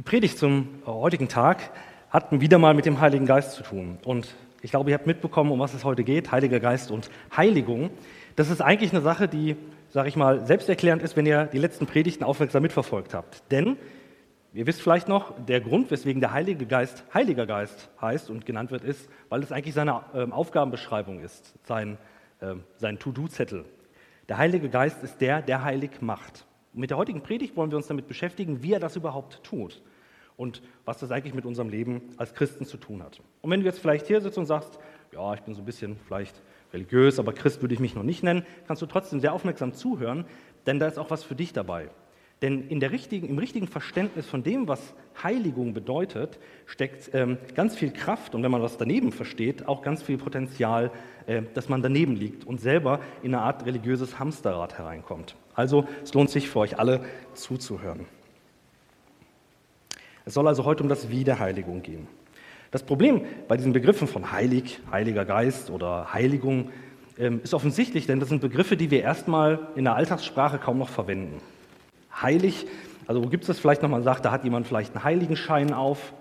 Die 0.00 0.04
Predigt 0.04 0.38
zum 0.38 0.66
heutigen 0.86 1.28
Tag 1.28 1.72
hat 2.08 2.28
wieder 2.40 2.56
mal 2.56 2.72
mit 2.72 2.86
dem 2.86 3.02
Heiligen 3.02 3.26
Geist 3.26 3.52
zu 3.52 3.62
tun. 3.62 3.98
Und 4.02 4.34
ich 4.62 4.70
glaube, 4.70 4.88
ihr 4.88 4.94
habt 4.94 5.06
mitbekommen, 5.06 5.52
um 5.52 5.58
was 5.58 5.74
es 5.74 5.84
heute 5.84 6.04
geht, 6.04 6.32
Heiliger 6.32 6.58
Geist 6.58 6.90
und 6.90 7.10
Heiligung. 7.36 7.90
Das 8.34 8.48
ist 8.48 8.62
eigentlich 8.62 8.92
eine 8.92 9.02
Sache, 9.02 9.28
die, 9.28 9.56
sage 9.90 10.08
ich 10.08 10.16
mal, 10.16 10.46
selbsterklärend 10.46 11.02
ist, 11.02 11.18
wenn 11.18 11.26
ihr 11.26 11.44
die 11.44 11.58
letzten 11.58 11.84
Predigten 11.84 12.24
aufmerksam 12.24 12.62
mitverfolgt 12.62 13.12
habt. 13.12 13.42
Denn, 13.50 13.76
ihr 14.54 14.66
wisst 14.66 14.80
vielleicht 14.80 15.06
noch, 15.06 15.34
der 15.44 15.60
Grund, 15.60 15.90
weswegen 15.90 16.22
der 16.22 16.32
Heilige 16.32 16.64
Geist 16.64 17.04
Heiliger 17.12 17.44
Geist 17.44 17.90
heißt 18.00 18.30
und 18.30 18.46
genannt 18.46 18.70
wird, 18.70 18.84
ist, 18.84 19.06
weil 19.28 19.42
es 19.42 19.52
eigentlich 19.52 19.74
seine 19.74 20.00
äh, 20.14 20.22
Aufgabenbeschreibung 20.30 21.20
ist, 21.20 21.52
sein, 21.64 21.98
äh, 22.40 22.54
sein 22.78 22.98
To-Do-Zettel. 22.98 23.66
Der 24.30 24.38
Heilige 24.38 24.70
Geist 24.70 25.02
ist 25.02 25.20
der, 25.20 25.42
der 25.42 25.62
heilig 25.62 26.00
macht. 26.00 26.46
Mit 26.72 26.90
der 26.90 26.96
heutigen 26.96 27.22
Predigt 27.22 27.56
wollen 27.56 27.70
wir 27.70 27.76
uns 27.76 27.88
damit 27.88 28.06
beschäftigen, 28.06 28.62
wie 28.62 28.72
er 28.72 28.80
das 28.80 28.96
überhaupt 28.96 29.42
tut 29.42 29.82
und 30.36 30.62
was 30.84 30.98
das 30.98 31.10
eigentlich 31.10 31.34
mit 31.34 31.44
unserem 31.44 31.68
Leben 31.68 32.02
als 32.16 32.32
Christen 32.32 32.64
zu 32.64 32.76
tun 32.76 33.02
hat. 33.02 33.20
Und 33.42 33.50
wenn 33.50 33.60
du 33.60 33.66
jetzt 33.66 33.80
vielleicht 33.80 34.06
hier 34.06 34.20
sitzt 34.20 34.38
und 34.38 34.46
sagst, 34.46 34.78
ja, 35.12 35.34
ich 35.34 35.40
bin 35.40 35.54
so 35.54 35.62
ein 35.62 35.64
bisschen 35.64 35.96
vielleicht 36.06 36.40
religiös, 36.72 37.18
aber 37.18 37.32
Christ 37.32 37.60
würde 37.60 37.74
ich 37.74 37.80
mich 37.80 37.94
noch 37.94 38.04
nicht 38.04 38.22
nennen, 38.22 38.46
kannst 38.66 38.80
du 38.80 38.86
trotzdem 38.86 39.20
sehr 39.20 39.32
aufmerksam 39.32 39.74
zuhören, 39.74 40.24
denn 40.66 40.78
da 40.78 40.86
ist 40.86 40.98
auch 40.98 41.10
was 41.10 41.24
für 41.24 41.34
dich 41.34 41.52
dabei. 41.52 41.90
Denn 42.42 42.68
in 42.68 42.80
der 42.80 42.90
richtigen, 42.90 43.28
im 43.28 43.38
richtigen 43.38 43.68
Verständnis 43.68 44.26
von 44.26 44.42
dem, 44.42 44.66
was 44.66 44.94
Heiligung 45.22 45.74
bedeutet, 45.74 46.38
steckt 46.64 47.10
ähm, 47.12 47.36
ganz 47.54 47.76
viel 47.76 47.92
Kraft 47.92 48.34
und 48.34 48.42
wenn 48.42 48.50
man 48.50 48.62
was 48.62 48.78
daneben 48.78 49.12
versteht, 49.12 49.68
auch 49.68 49.82
ganz 49.82 50.02
viel 50.02 50.16
Potenzial, 50.16 50.90
äh, 51.26 51.42
dass 51.52 51.68
man 51.68 51.82
daneben 51.82 52.16
liegt 52.16 52.46
und 52.46 52.60
selber 52.60 53.00
in 53.22 53.34
eine 53.34 53.42
Art 53.42 53.66
religiöses 53.66 54.18
Hamsterrad 54.18 54.78
hereinkommt. 54.78 55.36
Also 55.54 55.86
es 56.02 56.14
lohnt 56.14 56.30
sich 56.30 56.48
für 56.48 56.60
euch 56.60 56.78
alle 56.78 57.04
zuzuhören. 57.34 58.06
Es 60.24 60.32
soll 60.32 60.48
also 60.48 60.64
heute 60.64 60.82
um 60.82 60.88
das 60.88 61.10
Wie 61.10 61.24
der 61.24 61.40
Heiligung 61.40 61.82
gehen. 61.82 62.06
Das 62.70 62.82
Problem 62.82 63.22
bei 63.48 63.56
diesen 63.58 63.74
Begriffen 63.74 64.08
von 64.08 64.32
Heilig, 64.32 64.80
Heiliger 64.90 65.26
Geist 65.26 65.70
oder 65.70 66.14
Heiligung 66.14 66.70
ähm, 67.18 67.40
ist 67.42 67.52
offensichtlich, 67.52 68.06
denn 68.06 68.20
das 68.20 68.30
sind 68.30 68.40
Begriffe, 68.40 68.78
die 68.78 68.90
wir 68.90 69.02
erstmal 69.02 69.68
in 69.74 69.84
der 69.84 69.96
Alltagssprache 69.96 70.58
kaum 70.58 70.78
noch 70.78 70.88
verwenden. 70.88 71.42
Heilig, 72.20 72.66
also 73.06 73.22
wo 73.24 73.28
gibt 73.28 73.44
es 73.44 73.48
das 73.48 73.58
vielleicht 73.58 73.82
nochmal 73.82 74.02
sagt, 74.02 74.24
da 74.24 74.30
hat 74.30 74.44
jemand 74.44 74.66
vielleicht 74.66 74.94
einen 74.94 75.04
Heiligenschein 75.04 75.72
auf, 75.72 76.12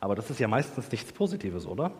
aber 0.00 0.14
das 0.14 0.30
ist 0.30 0.40
ja 0.40 0.48
meistens 0.48 0.90
nichts 0.90 1.12
Positives, 1.12 1.66
oder? 1.66 1.92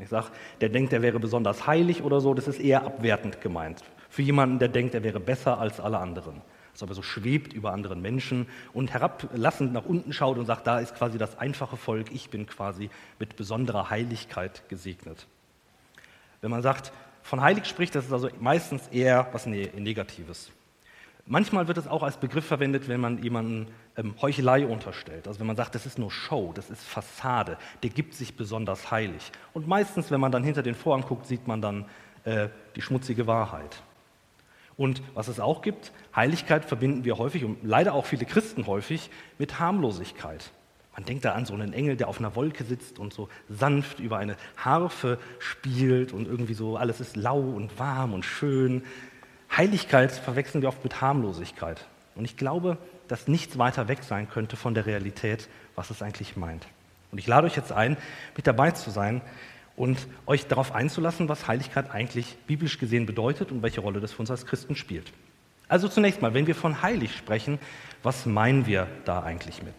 Ich 0.00 0.08
sage, 0.08 0.28
der 0.60 0.68
denkt, 0.68 0.92
er 0.92 1.02
wäre 1.02 1.18
besonders 1.18 1.66
heilig 1.66 2.02
oder 2.02 2.20
so, 2.20 2.32
das 2.34 2.46
ist 2.46 2.60
eher 2.60 2.84
abwertend 2.84 3.40
gemeint. 3.40 3.82
Für 4.08 4.22
jemanden, 4.22 4.58
der 4.58 4.68
denkt, 4.68 4.94
er 4.94 5.02
wäre 5.02 5.18
besser 5.20 5.58
als 5.58 5.80
alle 5.80 5.98
anderen 5.98 6.40
als 6.78 6.84
ob 6.84 6.90
er 6.90 6.94
so 6.94 7.02
schwebt 7.02 7.52
über 7.52 7.72
anderen 7.72 8.00
Menschen 8.00 8.46
und 8.72 8.92
herablassend 8.92 9.72
nach 9.72 9.84
unten 9.84 10.12
schaut 10.12 10.38
und 10.38 10.46
sagt, 10.46 10.64
da 10.68 10.78
ist 10.78 10.94
quasi 10.94 11.18
das 11.18 11.36
einfache 11.36 11.76
Volk, 11.76 12.12
ich 12.12 12.30
bin 12.30 12.46
quasi 12.46 12.88
mit 13.18 13.34
besonderer 13.34 13.90
Heiligkeit 13.90 14.62
gesegnet. 14.68 15.26
Wenn 16.40 16.52
man 16.52 16.62
sagt, 16.62 16.92
von 17.22 17.40
heilig 17.40 17.64
spricht, 17.64 17.96
das 17.96 18.04
ist 18.04 18.12
also 18.12 18.28
meistens 18.38 18.86
eher 18.92 19.26
was 19.32 19.46
ne-, 19.46 19.72
Negatives. 19.76 20.52
Manchmal 21.30 21.68
wird 21.68 21.76
es 21.76 21.86
auch 21.86 22.02
als 22.02 22.16
Begriff 22.16 22.46
verwendet, 22.46 22.88
wenn 22.88 23.02
man 23.02 23.22
jemanden 23.22 23.66
ähm, 23.98 24.14
Heuchelei 24.22 24.66
unterstellt. 24.66 25.28
Also 25.28 25.40
wenn 25.40 25.46
man 25.46 25.56
sagt, 25.56 25.74
das 25.74 25.84
ist 25.84 25.98
nur 25.98 26.10
Show, 26.10 26.52
das 26.54 26.70
ist 26.70 26.82
Fassade, 26.82 27.58
der 27.82 27.90
gibt 27.90 28.14
sich 28.14 28.34
besonders 28.34 28.90
heilig. 28.90 29.30
Und 29.52 29.68
meistens, 29.68 30.10
wenn 30.10 30.20
man 30.20 30.32
dann 30.32 30.42
hinter 30.42 30.62
den 30.62 30.74
Vorhang 30.74 31.02
guckt, 31.06 31.26
sieht 31.26 31.46
man 31.46 31.60
dann 31.60 31.84
äh, 32.24 32.48
die 32.76 32.80
schmutzige 32.80 33.26
Wahrheit. 33.26 33.82
Und 34.78 35.02
was 35.12 35.28
es 35.28 35.38
auch 35.38 35.60
gibt, 35.60 35.92
Heiligkeit 36.16 36.64
verbinden 36.64 37.04
wir 37.04 37.18
häufig 37.18 37.44
und 37.44 37.58
leider 37.62 37.92
auch 37.92 38.06
viele 38.06 38.24
Christen 38.24 38.66
häufig 38.66 39.10
mit 39.36 39.58
Harmlosigkeit. 39.58 40.50
Man 40.94 41.04
denkt 41.04 41.24
da 41.24 41.34
an 41.34 41.44
so 41.44 41.54
einen 41.54 41.74
Engel, 41.74 41.96
der 41.96 42.08
auf 42.08 42.18
einer 42.18 42.34
Wolke 42.34 42.64
sitzt 42.64 42.98
und 42.98 43.12
so 43.12 43.28
sanft 43.48 44.00
über 44.00 44.16
eine 44.18 44.36
Harfe 44.56 45.18
spielt 45.38 46.12
und 46.12 46.26
irgendwie 46.26 46.54
so 46.54 46.76
alles 46.76 47.00
ist 47.00 47.16
lau 47.16 47.38
und 47.38 47.78
warm 47.78 48.14
und 48.14 48.24
schön. 48.24 48.82
Heiligkeit 49.56 50.12
verwechseln 50.12 50.62
wir 50.62 50.68
oft 50.68 50.84
mit 50.84 51.00
Harmlosigkeit. 51.00 51.84
Und 52.14 52.24
ich 52.24 52.36
glaube, 52.36 52.78
dass 53.06 53.28
nichts 53.28 53.58
weiter 53.58 53.88
weg 53.88 54.02
sein 54.02 54.28
könnte 54.28 54.56
von 54.56 54.74
der 54.74 54.86
Realität, 54.86 55.48
was 55.74 55.90
es 55.90 56.02
eigentlich 56.02 56.36
meint. 56.36 56.66
Und 57.10 57.18
ich 57.18 57.26
lade 57.26 57.46
euch 57.46 57.56
jetzt 57.56 57.72
ein, 57.72 57.96
mit 58.36 58.46
dabei 58.46 58.72
zu 58.72 58.90
sein 58.90 59.22
und 59.76 60.06
euch 60.26 60.46
darauf 60.46 60.74
einzulassen, 60.74 61.28
was 61.28 61.46
Heiligkeit 61.46 61.90
eigentlich 61.90 62.36
biblisch 62.46 62.78
gesehen 62.78 63.06
bedeutet 63.06 63.52
und 63.52 63.62
welche 63.62 63.80
Rolle 63.80 64.00
das 64.00 64.12
für 64.12 64.20
uns 64.20 64.30
als 64.30 64.44
Christen 64.44 64.76
spielt. 64.76 65.12
Also 65.68 65.88
zunächst 65.88 66.20
mal, 66.22 66.34
wenn 66.34 66.46
wir 66.46 66.54
von 66.54 66.82
heilig 66.82 67.16
sprechen, 67.16 67.58
was 68.02 68.26
meinen 68.26 68.66
wir 68.66 68.88
da 69.04 69.22
eigentlich 69.22 69.62
mit? 69.62 69.74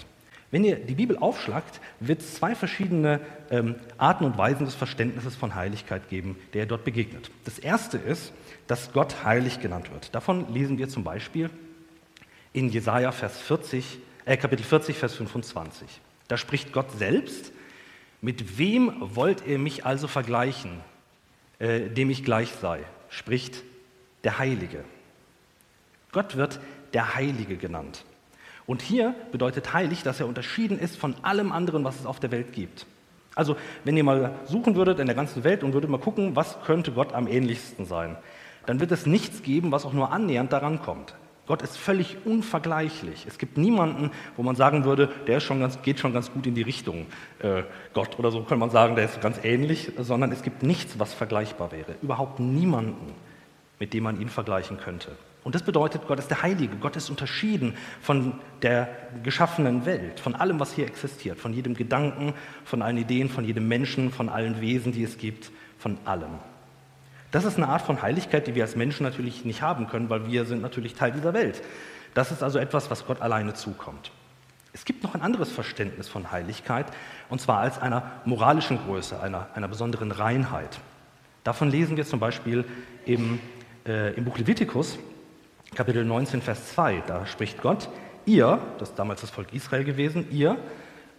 Wenn 0.51 0.63
ihr 0.63 0.77
die 0.77 0.95
Bibel 0.95 1.17
aufschlagt, 1.17 1.79
wird 1.99 2.21
es 2.21 2.35
zwei 2.35 2.55
verschiedene 2.55 3.21
ähm, 3.51 3.75
Arten 3.97 4.25
und 4.25 4.37
Weisen 4.37 4.65
des 4.65 4.75
Verständnisses 4.75 5.35
von 5.35 5.53
Heiligkeit 5.55 6.09
geben, 6.09 6.37
der 6.53 6.63
ihr 6.63 6.67
dort 6.67 6.85
begegnet. 6.85 7.29
Das 7.45 7.59
erste 7.59 7.97
ist, 7.97 8.33
dass 8.67 8.91
Gott 8.91 9.23
heilig 9.23 9.59
genannt 9.59 9.91
wird. 9.91 10.13
Davon 10.15 10.51
lesen 10.53 10.77
wir 10.77 10.89
zum 10.89 11.03
Beispiel 11.03 11.49
in 12.51 12.69
Jesaja 12.69 13.11
Vers 13.11 13.39
40, 13.39 13.99
äh, 14.25 14.37
Kapitel 14.37 14.63
40, 14.63 14.97
Vers 14.97 15.15
25. 15.15 15.87
Da 16.27 16.37
spricht 16.37 16.73
Gott 16.73 16.91
selbst 16.97 17.51
mit 18.21 18.57
wem 18.57 18.95
wollt 18.99 19.45
ihr 19.47 19.59
mich 19.59 19.85
also 19.85 20.07
vergleichen, 20.07 20.81
äh, 21.59 21.89
dem 21.89 22.09
ich 22.09 22.23
gleich 22.23 22.51
sei? 22.51 22.81
spricht 23.11 23.63
der 24.23 24.37
Heilige. 24.37 24.83
Gott 26.11 26.35
wird 26.35 26.59
der 26.93 27.15
Heilige 27.15 27.57
genannt. 27.57 28.05
Und 28.69 28.83
hier 28.83 29.15
bedeutet 29.31 29.73
heilig, 29.73 30.03
dass 30.03 30.19
er 30.19 30.27
unterschieden 30.27 30.77
ist 30.77 30.95
von 30.95 31.15
allem 31.23 31.51
anderen, 31.51 31.83
was 31.83 31.99
es 31.99 32.05
auf 32.05 32.19
der 32.19 32.29
Welt 32.29 32.53
gibt. 32.53 32.85
Also, 33.33 33.55
wenn 33.83 33.97
ihr 33.97 34.03
mal 34.03 34.35
suchen 34.45 34.75
würdet 34.75 34.99
in 34.99 35.07
der 35.07 35.15
ganzen 35.15 35.43
Welt 35.43 35.63
und 35.63 35.73
würdet 35.73 35.89
mal 35.89 35.97
gucken, 35.97 36.35
was 36.35 36.61
könnte 36.61 36.91
Gott 36.91 37.13
am 37.13 37.25
ähnlichsten 37.25 37.87
sein, 37.87 38.15
dann 38.67 38.79
wird 38.79 38.91
es 38.91 39.07
nichts 39.07 39.41
geben, 39.41 39.71
was 39.71 39.85
auch 39.85 39.93
nur 39.93 40.11
annähernd 40.11 40.53
daran 40.53 40.83
kommt. 40.83 41.15
Gott 41.47 41.63
ist 41.63 41.77
völlig 41.77 42.17
unvergleichlich. 42.25 43.25
Es 43.27 43.39
gibt 43.39 43.57
niemanden, 43.57 44.11
wo 44.37 44.43
man 44.43 44.55
sagen 44.55 44.85
würde, 44.85 45.09
der 45.25 45.39
schon 45.39 45.61
ganz, 45.61 45.81
geht 45.81 45.99
schon 45.99 46.13
ganz 46.13 46.31
gut 46.31 46.45
in 46.45 46.53
die 46.53 46.61
Richtung 46.61 47.07
äh, 47.39 47.63
Gott 47.95 48.19
oder 48.19 48.29
so 48.29 48.43
kann 48.43 48.59
man 48.59 48.69
sagen, 48.69 48.95
der 48.95 49.05
ist 49.05 49.19
ganz 49.19 49.43
ähnlich, 49.43 49.93
sondern 49.97 50.31
es 50.31 50.43
gibt 50.43 50.61
nichts, 50.61 50.99
was 50.99 51.11
vergleichbar 51.11 51.71
wäre. 51.71 51.95
Überhaupt 52.03 52.39
niemanden, 52.39 53.15
mit 53.79 53.95
dem 53.95 54.03
man 54.03 54.21
ihn 54.21 54.29
vergleichen 54.29 54.77
könnte. 54.77 55.13
Und 55.43 55.55
das 55.55 55.63
bedeutet, 55.63 56.07
Gott 56.07 56.19
ist 56.19 56.29
der 56.29 56.41
Heilige. 56.41 56.75
Gott 56.75 56.95
ist 56.95 57.09
unterschieden 57.09 57.75
von 58.01 58.33
der 58.61 58.89
geschaffenen 59.23 59.85
Welt, 59.85 60.19
von 60.19 60.35
allem, 60.35 60.59
was 60.59 60.73
hier 60.73 60.85
existiert, 60.85 61.39
von 61.39 61.53
jedem 61.53 61.75
Gedanken, 61.75 62.33
von 62.65 62.81
allen 62.81 62.97
Ideen, 62.97 63.29
von 63.29 63.45
jedem 63.45 63.67
Menschen, 63.67 64.11
von 64.11 64.29
allen 64.29 64.59
Wesen, 64.59 64.91
die 64.91 65.03
es 65.03 65.17
gibt, 65.17 65.51
von 65.77 65.97
allem. 66.05 66.39
Das 67.31 67.45
ist 67.45 67.57
eine 67.57 67.69
Art 67.69 67.83
von 67.83 68.01
Heiligkeit, 68.01 68.47
die 68.47 68.55
wir 68.55 68.63
als 68.63 68.75
Menschen 68.75 69.03
natürlich 69.03 69.45
nicht 69.45 69.61
haben 69.61 69.87
können, 69.87 70.09
weil 70.09 70.27
wir 70.27 70.45
sind 70.45 70.61
natürlich 70.61 70.95
Teil 70.95 71.11
dieser 71.11 71.33
Welt. 71.33 71.61
Das 72.13 72.31
ist 72.31 72.43
also 72.43 72.59
etwas, 72.59 72.89
was 72.89 73.05
Gott 73.05 73.21
alleine 73.21 73.53
zukommt. 73.53 74.11
Es 74.73 74.85
gibt 74.85 75.03
noch 75.03 75.15
ein 75.15 75.21
anderes 75.21 75.51
Verständnis 75.51 76.07
von 76.07 76.31
Heiligkeit, 76.31 76.87
und 77.29 77.39
zwar 77.39 77.59
als 77.59 77.79
einer 77.79 78.11
moralischen 78.25 78.77
Größe, 78.85 79.19
einer, 79.19 79.47
einer 79.53 79.67
besonderen 79.67 80.11
Reinheit. 80.11 80.79
Davon 81.43 81.69
lesen 81.69 81.97
wir 81.97 82.05
zum 82.05 82.19
Beispiel 82.19 82.65
im, 83.05 83.39
äh, 83.85 84.13
im 84.13 84.25
Buch 84.25 84.37
Levitikus, 84.37 84.99
Kapitel 85.75 86.03
19, 86.03 86.41
Vers 86.41 86.73
2. 86.73 87.03
Da 87.05 87.25
spricht 87.25 87.61
Gott, 87.61 87.89
ihr, 88.25 88.59
das 88.79 88.89
ist 88.89 88.99
damals 88.99 89.21
das 89.21 89.29
Volk 89.29 89.53
Israel 89.53 89.83
gewesen, 89.83 90.27
ihr 90.31 90.57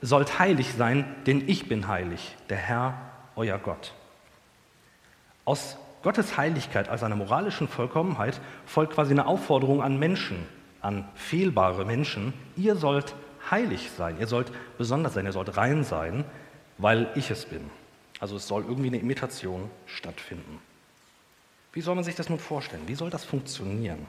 sollt 0.03 0.38
heilig 0.38 0.72
sein, 0.75 1.05
denn 1.27 1.49
ich 1.49 1.69
bin 1.69 1.88
heilig, 1.88 2.37
der 2.49 2.56
Herr, 2.56 2.94
euer 3.37 3.59
Gott. 3.59 3.93
Aus 5.44 5.77
Gottes 6.03 6.37
Heiligkeit 6.37 6.88
als 6.88 7.03
einer 7.03 7.16
moralischen 7.16 7.69
Vollkommenheit 7.69 8.41
folgt 8.65 8.94
quasi 8.94 9.12
eine 9.12 9.27
Aufforderung 9.27 9.83
an 9.83 9.99
Menschen, 9.99 10.47
an 10.81 11.06
fehlbare 11.15 11.84
Menschen. 11.84 12.32
Ihr 12.56 12.77
sollt 12.77 13.15
heilig 13.50 13.91
sein, 13.97 14.19
ihr 14.19 14.26
sollt 14.26 14.50
besonders 14.79 15.14
sein, 15.14 15.26
ihr 15.26 15.32
sollt 15.32 15.56
rein 15.56 15.85
sein, 15.85 16.25
weil 16.79 17.11
ich 17.14 17.31
es 17.31 17.44
bin. 17.44 17.70
Also 18.19 18.37
es 18.37 18.47
soll 18.49 18.64
irgendwie 18.67 18.88
eine 18.88 18.99
Imitation 18.99 19.70
stattfinden. 19.87 20.58
Wie 21.73 21.82
soll 21.82 21.94
man 21.94 22.05
sich 22.05 22.14
das 22.14 22.29
nun 22.29 22.38
vorstellen? 22.38 22.82
Wie 22.87 22.94
soll 22.94 23.11
das 23.11 23.25
funktionieren? 23.25 24.06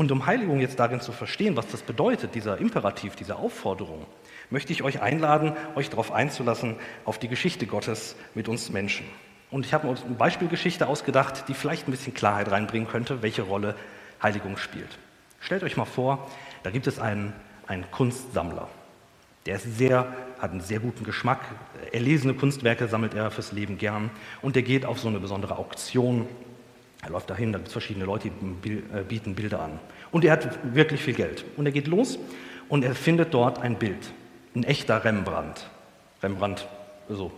Und 0.00 0.10
um 0.12 0.24
Heiligung 0.24 0.60
jetzt 0.60 0.78
darin 0.80 1.02
zu 1.02 1.12
verstehen, 1.12 1.58
was 1.58 1.66
das 1.66 1.82
bedeutet, 1.82 2.34
dieser 2.34 2.56
Imperativ, 2.56 3.16
diese 3.16 3.36
Aufforderung, 3.36 4.06
möchte 4.48 4.72
ich 4.72 4.82
euch 4.82 5.02
einladen, 5.02 5.52
euch 5.74 5.90
darauf 5.90 6.10
einzulassen, 6.10 6.76
auf 7.04 7.18
die 7.18 7.28
Geschichte 7.28 7.66
Gottes 7.66 8.16
mit 8.34 8.48
uns 8.48 8.70
Menschen. 8.70 9.04
Und 9.50 9.66
ich 9.66 9.74
habe 9.74 9.86
mir 9.86 9.94
eine 9.94 10.14
Beispielgeschichte 10.14 10.86
ausgedacht, 10.86 11.44
die 11.48 11.52
vielleicht 11.52 11.86
ein 11.86 11.90
bisschen 11.90 12.14
Klarheit 12.14 12.50
reinbringen 12.50 12.88
könnte, 12.88 13.20
welche 13.20 13.42
Rolle 13.42 13.74
Heiligung 14.22 14.56
spielt. 14.56 14.88
Stellt 15.38 15.62
euch 15.64 15.76
mal 15.76 15.84
vor, 15.84 16.30
da 16.62 16.70
gibt 16.70 16.86
es 16.86 16.98
einen, 16.98 17.34
einen 17.66 17.84
Kunstsammler. 17.90 18.68
Der 19.44 19.56
ist 19.56 19.76
sehr, 19.76 20.14
hat 20.38 20.52
einen 20.52 20.62
sehr 20.62 20.80
guten 20.80 21.04
Geschmack. 21.04 21.40
Erlesene 21.92 22.32
Kunstwerke 22.32 22.88
sammelt 22.88 23.12
er 23.12 23.30
fürs 23.30 23.52
Leben 23.52 23.76
gern. 23.76 24.08
Und 24.40 24.56
der 24.56 24.62
geht 24.62 24.86
auf 24.86 24.98
so 24.98 25.08
eine 25.08 25.20
besondere 25.20 25.58
Auktion. 25.58 26.26
Er 27.02 27.10
läuft 27.10 27.30
dahin, 27.30 27.52
da 27.52 27.58
gibt 27.58 27.68
es 27.68 27.72
verschiedene 27.72 28.04
Leute, 28.04 28.30
die 28.64 28.72
äh, 28.72 29.02
bieten 29.06 29.34
Bilder 29.34 29.60
an. 29.60 29.78
Und 30.10 30.24
er 30.24 30.32
hat 30.32 30.58
wirklich 30.74 31.02
viel 31.02 31.14
Geld. 31.14 31.44
Und 31.56 31.66
er 31.66 31.72
geht 31.72 31.86
los 31.86 32.18
und 32.68 32.84
er 32.84 32.94
findet 32.94 33.32
dort 33.32 33.58
ein 33.58 33.78
Bild. 33.78 34.12
Ein 34.54 34.64
echter 34.64 35.02
Rembrandt. 35.04 35.70
Rembrandt 36.22 36.66
also, 37.08 37.32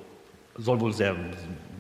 soll 0.57 0.81
wohl 0.81 0.93
sehr, 0.93 1.15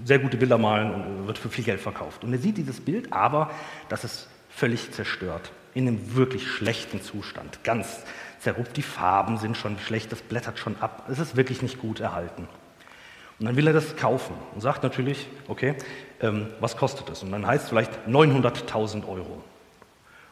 sehr 0.04 0.18
gute 0.18 0.36
Bilder 0.36 0.58
malen 0.58 0.94
und 0.94 1.26
wird 1.26 1.38
für 1.38 1.48
viel 1.48 1.64
Geld 1.64 1.80
verkauft. 1.80 2.24
Und 2.24 2.32
er 2.32 2.38
sieht 2.38 2.56
dieses 2.56 2.80
Bild, 2.80 3.12
aber 3.12 3.50
das 3.88 4.04
ist 4.04 4.28
völlig 4.48 4.92
zerstört. 4.92 5.50
In 5.74 5.88
einem 5.88 6.14
wirklich 6.14 6.46
schlechten 6.46 7.02
Zustand. 7.02 7.64
Ganz 7.64 8.00
zerrupft. 8.40 8.76
Die 8.76 8.82
Farben 8.82 9.38
sind 9.38 9.56
schon 9.56 9.78
schlecht, 9.78 10.12
das 10.12 10.20
blättert 10.20 10.58
schon 10.58 10.76
ab. 10.80 11.06
Es 11.10 11.18
ist 11.18 11.36
wirklich 11.36 11.62
nicht 11.62 11.80
gut 11.80 12.00
erhalten. 12.00 12.48
Und 13.42 13.46
dann 13.46 13.56
will 13.56 13.66
er 13.66 13.72
das 13.72 13.96
kaufen 13.96 14.36
und 14.54 14.60
sagt 14.60 14.84
natürlich, 14.84 15.26
okay, 15.48 15.74
ähm, 16.20 16.46
was 16.60 16.76
kostet 16.76 17.10
es? 17.10 17.24
Und 17.24 17.32
dann 17.32 17.44
heißt 17.44 17.64
es 17.64 17.70
vielleicht 17.70 17.90
900.000 18.06 19.04
Euro. 19.08 19.42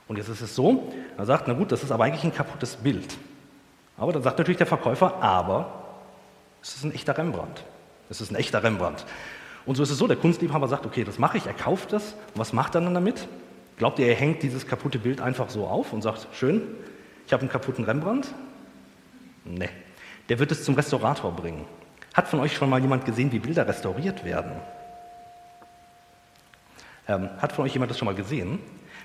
Und 0.06 0.16
jetzt 0.16 0.28
ist 0.28 0.40
es 0.40 0.54
so, 0.54 0.92
er 1.18 1.26
sagt, 1.26 1.48
na 1.48 1.54
gut, 1.54 1.72
das 1.72 1.82
ist 1.82 1.90
aber 1.90 2.04
eigentlich 2.04 2.22
ein 2.22 2.32
kaputtes 2.32 2.76
Bild. 2.76 3.16
Aber 3.96 4.12
dann 4.12 4.22
sagt 4.22 4.38
natürlich 4.38 4.58
der 4.58 4.68
Verkäufer, 4.68 5.20
aber 5.20 5.96
es 6.62 6.76
ist 6.76 6.84
ein 6.84 6.94
echter 6.94 7.18
Rembrandt. 7.18 7.64
Es 8.10 8.20
ist 8.20 8.30
ein 8.30 8.36
echter 8.36 8.62
Rembrandt. 8.62 9.04
Und 9.66 9.74
so 9.74 9.82
ist 9.82 9.90
es 9.90 9.98
so, 9.98 10.06
der 10.06 10.16
Kunstliebhaber 10.16 10.68
sagt, 10.68 10.86
okay, 10.86 11.02
das 11.02 11.18
mache 11.18 11.36
ich, 11.36 11.46
er 11.46 11.54
kauft 11.54 11.92
das. 11.92 12.14
Was 12.36 12.52
macht 12.52 12.76
er 12.76 12.80
dann 12.80 12.94
damit? 12.94 13.26
Glaubt 13.76 13.98
ihr, 13.98 14.06
er 14.06 14.14
hängt 14.14 14.44
dieses 14.44 14.68
kaputte 14.68 15.00
Bild 15.00 15.20
einfach 15.20 15.50
so 15.50 15.66
auf 15.66 15.92
und 15.92 16.02
sagt, 16.02 16.28
schön, 16.32 16.62
ich 17.26 17.32
habe 17.32 17.40
einen 17.40 17.50
kaputten 17.50 17.84
Rembrandt? 17.84 18.28
Nee. 19.44 19.68
Der 20.28 20.38
wird 20.38 20.52
es 20.52 20.62
zum 20.62 20.76
Restaurator 20.76 21.32
bringen. 21.32 21.66
Hat 22.20 22.28
von 22.28 22.40
euch 22.40 22.54
schon 22.54 22.68
mal 22.68 22.78
jemand 22.78 23.06
gesehen, 23.06 23.32
wie 23.32 23.38
Bilder 23.38 23.66
restauriert 23.66 24.26
werden? 24.26 24.52
Ähm, 27.08 27.30
hat 27.38 27.52
von 27.52 27.64
euch 27.64 27.72
jemand 27.72 27.90
das 27.90 27.96
schon 27.96 28.04
mal 28.04 28.14
gesehen? 28.14 28.58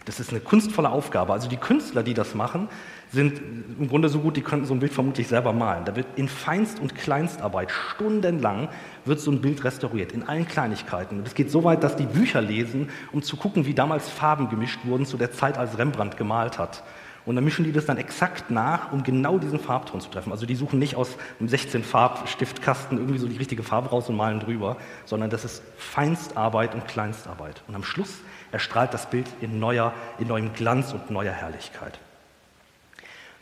Das 0.04 0.20
ist 0.20 0.32
eine 0.32 0.42
kunstvolle 0.42 0.90
Aufgabe. 0.90 1.32
Also 1.32 1.48
die 1.48 1.56
Künstler, 1.56 2.04
die 2.04 2.14
das 2.14 2.36
machen, 2.36 2.68
sind 3.14 3.40
im 3.80 3.88
Grunde 3.88 4.10
so 4.10 4.20
gut, 4.20 4.36
die 4.36 4.42
könnten 4.42 4.66
so 4.66 4.74
ein 4.74 4.82
Bild 4.82 4.92
vermutlich 4.92 5.30
selber 5.30 5.54
malen. 5.54 5.86
Da 5.86 5.96
wird 5.96 6.08
in 6.18 6.28
Feinst- 6.28 6.82
und 6.82 6.94
Kleinstarbeit 6.94 7.72
stundenlang 7.72 8.68
wird 9.06 9.22
so 9.22 9.32
ein 9.32 9.40
Bild 9.40 9.64
restauriert, 9.64 10.12
in 10.12 10.28
allen 10.28 10.46
Kleinigkeiten. 10.46 11.20
Und 11.20 11.26
es 11.26 11.36
geht 11.36 11.50
so 11.50 11.64
weit, 11.64 11.86
dass 11.86 11.96
die 11.96 12.08
Bücher 12.08 12.42
lesen, 12.42 12.90
um 13.14 13.22
zu 13.22 13.38
gucken, 13.38 13.66
wie 13.66 13.74
damals 13.74 14.10
Farben 14.10 14.50
gemischt 14.50 14.80
wurden 14.84 15.06
zu 15.06 15.16
der 15.16 15.32
Zeit, 15.32 15.58
als 15.58 15.78
Rembrandt 15.78 16.18
gemalt 16.18 16.60
hat. 16.60 16.84
Und 17.26 17.36
dann 17.36 17.44
mischen 17.44 17.66
die 17.66 17.72
das 17.72 17.86
dann 17.86 17.98
exakt 17.98 18.52
nach, 18.52 18.92
um 18.92 19.04
genau 19.04 19.40
diesen 19.40 19.60
Farbton 19.60 20.00
zu 20.00 20.10
treffen. 20.10 20.32
Also 20.32 20.46
die 20.46 20.56
suchen 20.56 20.78
nicht 20.78 20.96
aus 20.96 21.10
einem 21.40 21.50
16-Farbstiftkasten 21.50 23.00
irgendwie 23.00 23.18
so 23.18 23.28
die 23.28 23.38
richtige 23.38 23.64
Farbe 23.64 23.90
raus 23.90 24.10
und 24.10 24.16
malen 24.16 24.40
drüber, 24.40 24.78
sondern 25.06 25.32
das 25.32 25.44
ist 25.44 25.64
Feinstarbeit 25.78 26.76
und 26.76 26.88
Kleinstarbeit. 26.88 27.64
Und 27.68 27.76
am 27.76 27.84
Schluss 27.84 28.14
erstrahlt 28.52 28.94
das 28.94 29.10
Bild 29.10 29.28
in, 29.42 29.60
neuer, 29.60 29.94
in 30.20 30.28
neuem 30.28 30.54
Glanz 30.54 30.94
und 30.94 31.10
neuer 31.10 31.34
Herrlichkeit. 31.34 32.00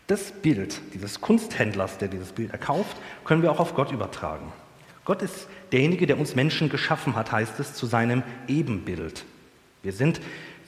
Das 0.07 0.31
Bild 0.31 0.79
dieses 0.94 1.19
Kunsthändlers, 1.19 1.97
der 1.97 2.07
dieses 2.07 2.31
Bild 2.31 2.51
erkauft, 2.51 2.95
können 3.25 3.41
wir 3.41 3.51
auch 3.51 3.59
auf 3.59 3.74
Gott 3.74 3.91
übertragen. 3.91 4.51
Gott 5.06 5.21
ist 5.21 5.47
derjenige, 5.74 6.07
der 6.07 6.18
uns 6.18 6.36
Menschen 6.36 6.69
geschaffen 6.69 7.15
hat, 7.15 7.31
heißt 7.31 7.59
es, 7.59 7.74
zu 7.74 7.86
seinem 7.86 8.24
Ebenbild. 8.47 9.25
Wir 9.81 9.91
sind 9.91 10.21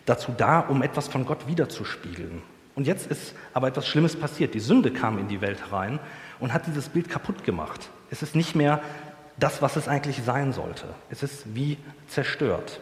dazu 0.06 0.34
da, 0.38 0.60
um 0.60 0.82
etwas 0.82 1.08
von 1.08 1.26
Gott 1.26 1.48
wiederzuspiegeln. 1.48 2.42
Und 2.75 2.88
jetzt 2.88 3.07
ist 3.07 3.33
aber 3.54 3.69
etwas 3.69 3.88
Schlimmes 3.88 4.16
passiert. 4.16 4.54
Die 4.54 4.60
Sünde 4.60 4.92
kam 4.92 5.18
in 5.18 5.27
die 5.27 5.42
Welt 5.42 5.72
rein 5.72 6.00
und 6.39 6.54
hat 6.54 6.68
dieses 6.68 6.89
Bild 6.89 7.10
kaputt 7.10 7.44
gemacht. 7.44 7.89
Es 8.12 8.22
ist 8.22 8.36
nicht 8.36 8.56
mehr 8.56 8.81
das, 9.38 9.62
was 9.62 9.75
es 9.77 9.88
eigentlich 9.88 10.22
sein 10.24 10.54
sollte. 10.54 10.86
Es 11.10 11.24
ist 11.24 11.56
wie 11.56 11.77
zerstört. 12.07 12.81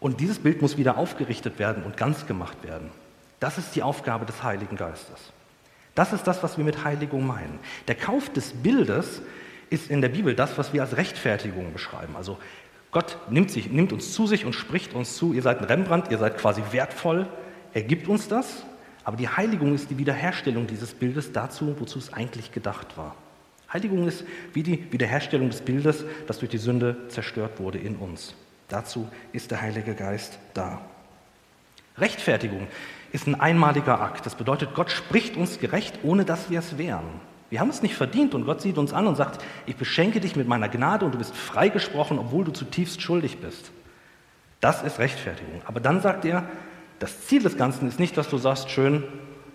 Und 0.00 0.20
dieses 0.20 0.38
Bild 0.38 0.62
muss 0.62 0.78
wieder 0.78 0.96
aufgerichtet 0.96 1.58
werden 1.58 1.82
und 1.82 1.98
ganz 1.98 2.26
gemacht 2.26 2.56
werden. 2.64 2.90
Das 3.38 3.58
ist 3.58 3.76
die 3.76 3.82
Aufgabe 3.82 4.24
des 4.24 4.42
Heiligen 4.42 4.76
Geistes. 4.76 5.32
Das 5.94 6.12
ist 6.12 6.26
das, 6.26 6.42
was 6.42 6.56
wir 6.56 6.64
mit 6.64 6.84
Heiligung 6.84 7.26
meinen. 7.26 7.58
Der 7.88 7.94
Kauf 7.94 8.30
des 8.30 8.52
Bildes 8.52 9.20
ist 9.68 9.90
in 9.90 10.00
der 10.00 10.08
Bibel 10.08 10.34
das, 10.34 10.56
was 10.56 10.72
wir 10.72 10.82
als 10.82 10.96
Rechtfertigung 10.96 11.72
beschreiben. 11.72 12.16
Also 12.16 12.38
Gott 12.90 13.18
nimmt, 13.28 13.50
sich, 13.50 13.70
nimmt 13.70 13.92
uns 13.92 14.12
zu 14.14 14.26
sich 14.26 14.44
und 14.44 14.54
spricht 14.54 14.94
uns 14.94 15.16
zu, 15.16 15.32
ihr 15.32 15.42
seid 15.42 15.58
ein 15.58 15.64
Rembrandt, 15.64 16.10
ihr 16.10 16.18
seid 16.18 16.38
quasi 16.38 16.62
wertvoll, 16.70 17.26
er 17.72 17.82
gibt 17.82 18.08
uns 18.08 18.26
das 18.26 18.64
aber 19.10 19.16
die 19.16 19.28
Heiligung 19.28 19.74
ist 19.74 19.90
die 19.90 19.98
Wiederherstellung 19.98 20.68
dieses 20.68 20.94
Bildes 20.94 21.32
dazu, 21.32 21.74
wozu 21.80 21.98
es 21.98 22.12
eigentlich 22.12 22.52
gedacht 22.52 22.96
war. 22.96 23.16
Heiligung 23.72 24.06
ist 24.06 24.24
wie 24.52 24.62
die 24.62 24.92
Wiederherstellung 24.92 25.50
des 25.50 25.62
Bildes, 25.62 26.04
das 26.28 26.38
durch 26.38 26.52
die 26.52 26.58
Sünde 26.58 27.08
zerstört 27.08 27.58
wurde 27.58 27.78
in 27.78 27.96
uns. 27.96 28.36
Dazu 28.68 29.08
ist 29.32 29.50
der 29.50 29.62
Heilige 29.62 29.96
Geist 29.96 30.38
da. 30.54 30.80
Rechtfertigung 31.98 32.68
ist 33.10 33.26
ein 33.26 33.34
einmaliger 33.34 34.00
Akt. 34.00 34.26
Das 34.26 34.36
bedeutet, 34.36 34.74
Gott 34.74 34.92
spricht 34.92 35.36
uns 35.36 35.58
gerecht, 35.58 35.98
ohne 36.04 36.24
dass 36.24 36.48
wir 36.48 36.60
es 36.60 36.78
wären. 36.78 37.20
Wir 37.48 37.58
haben 37.58 37.70
es 37.70 37.82
nicht 37.82 37.96
verdient 37.96 38.32
und 38.32 38.44
Gott 38.44 38.60
sieht 38.60 38.78
uns 38.78 38.92
an 38.92 39.08
und 39.08 39.16
sagt, 39.16 39.44
ich 39.66 39.74
beschenke 39.74 40.20
dich 40.20 40.36
mit 40.36 40.46
meiner 40.46 40.68
Gnade 40.68 41.04
und 41.04 41.14
du 41.14 41.18
bist 41.18 41.34
freigesprochen, 41.34 42.16
obwohl 42.16 42.44
du 42.44 42.52
zutiefst 42.52 43.02
schuldig 43.02 43.38
bist. 43.38 43.72
Das 44.60 44.84
ist 44.84 45.00
Rechtfertigung. 45.00 45.62
Aber 45.66 45.80
dann 45.80 46.00
sagt 46.00 46.24
er, 46.24 46.48
das 47.00 47.26
Ziel 47.26 47.42
des 47.42 47.56
Ganzen 47.56 47.88
ist 47.88 47.98
nicht, 47.98 48.16
dass 48.16 48.28
du 48.28 48.38
sagst, 48.38 48.70
schön, 48.70 49.02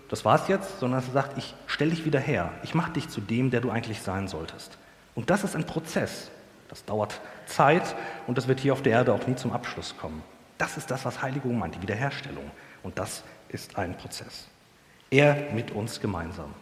das 0.09 0.25
war's 0.25 0.47
jetzt, 0.47 0.79
sondern 0.79 0.99
dass 0.99 1.09
er 1.09 1.13
sagt, 1.13 1.37
ich 1.37 1.55
stelle 1.67 1.91
dich 1.91 2.03
wieder 2.03 2.19
her. 2.19 2.51
Ich 2.63 2.73
mache 2.73 2.91
dich 2.91 3.07
zu 3.07 3.21
dem, 3.21 3.51
der 3.51 3.61
du 3.61 3.69
eigentlich 3.69 4.01
sein 4.01 4.27
solltest. 4.27 4.77
Und 5.13 5.29
das 5.29 5.43
ist 5.43 5.55
ein 5.55 5.65
Prozess. 5.65 6.31
Das 6.69 6.83
dauert 6.85 7.21
Zeit 7.45 7.95
und 8.27 8.37
das 8.37 8.47
wird 8.47 8.59
hier 8.59 8.73
auf 8.73 8.81
der 8.81 8.93
Erde 8.93 9.13
auch 9.13 9.27
nie 9.27 9.35
zum 9.35 9.53
Abschluss 9.53 9.95
kommen. 9.95 10.23
Das 10.57 10.77
ist 10.77 10.89
das, 10.89 11.05
was 11.05 11.21
Heiligung 11.21 11.59
meint, 11.59 11.75
die 11.75 11.81
Wiederherstellung. 11.81 12.49
Und 12.81 12.97
das 12.97 13.23
ist 13.49 13.77
ein 13.77 13.95
Prozess. 13.95 14.47
Er 15.11 15.51
mit 15.53 15.71
uns 15.71 16.01
gemeinsam. 16.01 16.53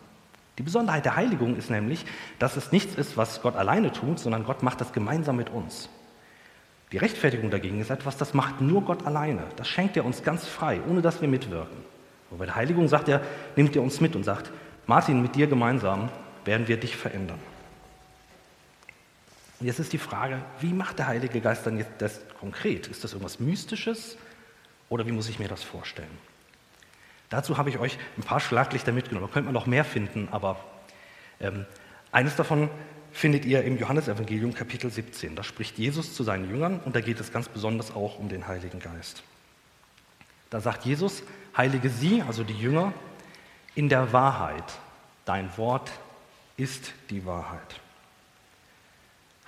Die 0.57 0.63
Besonderheit 0.63 1.05
der 1.05 1.15
Heiligung 1.15 1.55
ist 1.55 1.69
nämlich, 1.69 2.05
dass 2.39 2.57
es 2.57 2.73
nichts 2.73 2.95
ist, 2.95 3.15
was 3.15 3.41
Gott 3.41 3.55
alleine 3.55 3.91
tut, 3.91 4.19
sondern 4.19 4.43
Gott 4.43 4.61
macht 4.61 4.81
das 4.81 4.91
gemeinsam 4.91 5.37
mit 5.37 5.49
uns. 5.49 5.89
Die 6.93 6.99
Rechtfertigung 6.99 7.49
dagegen 7.49 7.81
ist 7.81 7.89
etwas, 7.89 8.17
das 8.17 8.35
macht 8.35 8.61
nur 8.61 8.83
Gott 8.83 9.07
alleine. 9.07 9.41
Das 9.55 9.67
schenkt 9.67 9.97
er 9.97 10.05
uns 10.05 10.21
ganz 10.21 10.45
frei, 10.45 10.79
ohne 10.87 11.01
dass 11.01 11.21
wir 11.21 11.27
mitwirken. 11.27 11.75
Und 12.29 12.37
bei 12.37 12.45
der 12.45 12.55
Heiligung 12.55 12.87
sagt 12.87 13.09
er, 13.09 13.21
nimmt 13.55 13.75
er 13.75 13.81
uns 13.81 13.99
mit 13.99 14.15
und 14.15 14.23
sagt, 14.23 14.51
Martin, 14.85 15.19
mit 15.19 15.35
dir 15.35 15.47
gemeinsam 15.47 16.09
werden 16.45 16.67
wir 16.67 16.77
dich 16.77 16.95
verändern. 16.95 17.39
Und 19.59 19.65
jetzt 19.65 19.79
ist 19.79 19.91
die 19.91 19.97
Frage, 19.97 20.39
wie 20.59 20.71
macht 20.71 20.99
der 20.99 21.07
Heilige 21.07 21.41
Geist 21.41 21.65
dann 21.65 21.79
jetzt 21.79 21.93
das 21.97 22.21
konkret? 22.39 22.85
Ist 22.85 23.03
das 23.03 23.13
irgendwas 23.13 23.39
Mystisches 23.39 24.15
oder 24.89 25.07
wie 25.07 25.11
muss 25.13 25.27
ich 25.29 25.39
mir 25.39 25.47
das 25.47 25.63
vorstellen? 25.63 26.17
Dazu 27.29 27.57
habe 27.57 27.71
ich 27.71 27.79
euch 27.79 27.97
ein 28.19 28.23
paar 28.23 28.39
Schlaglichter 28.39 28.91
mitgenommen. 28.91 29.25
Da 29.25 29.33
könnte 29.33 29.45
man 29.45 29.55
noch 29.55 29.65
mehr 29.65 29.83
finden, 29.83 30.27
aber 30.29 30.63
ähm, 31.39 31.65
eines 32.11 32.35
davon 32.35 32.69
findet 33.13 33.45
ihr 33.45 33.63
im 33.63 33.77
Johannesevangelium 33.77 34.53
Kapitel 34.53 34.89
17. 34.89 35.35
Da 35.35 35.43
spricht 35.43 35.77
Jesus 35.77 36.13
zu 36.13 36.23
seinen 36.23 36.49
Jüngern 36.49 36.79
und 36.83 36.95
da 36.95 36.99
geht 36.99 37.19
es 37.19 37.31
ganz 37.31 37.47
besonders 37.47 37.95
auch 37.95 38.19
um 38.19 38.27
den 38.27 38.47
Heiligen 38.47 38.79
Geist. 38.79 39.23
Da 40.49 40.59
sagt 40.59 40.85
Jesus, 40.85 41.23
heilige 41.55 41.89
sie, 41.89 42.21
also 42.23 42.43
die 42.43 42.57
Jünger, 42.57 42.91
in 43.75 43.87
der 43.87 44.11
Wahrheit. 44.11 44.65
Dein 45.25 45.55
Wort 45.57 45.91
ist 46.57 46.91
die 47.09 47.25
Wahrheit. 47.25 47.79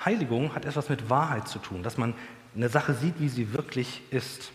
Heiligung 0.03 0.53
hat 0.53 0.65
etwas 0.65 0.89
mit 0.89 1.09
Wahrheit 1.09 1.47
zu 1.47 1.59
tun, 1.59 1.83
dass 1.83 1.97
man 1.97 2.13
eine 2.55 2.69
Sache 2.69 2.93
sieht, 2.93 3.19
wie 3.19 3.29
sie 3.29 3.53
wirklich 3.53 4.01
ist. 4.11 4.51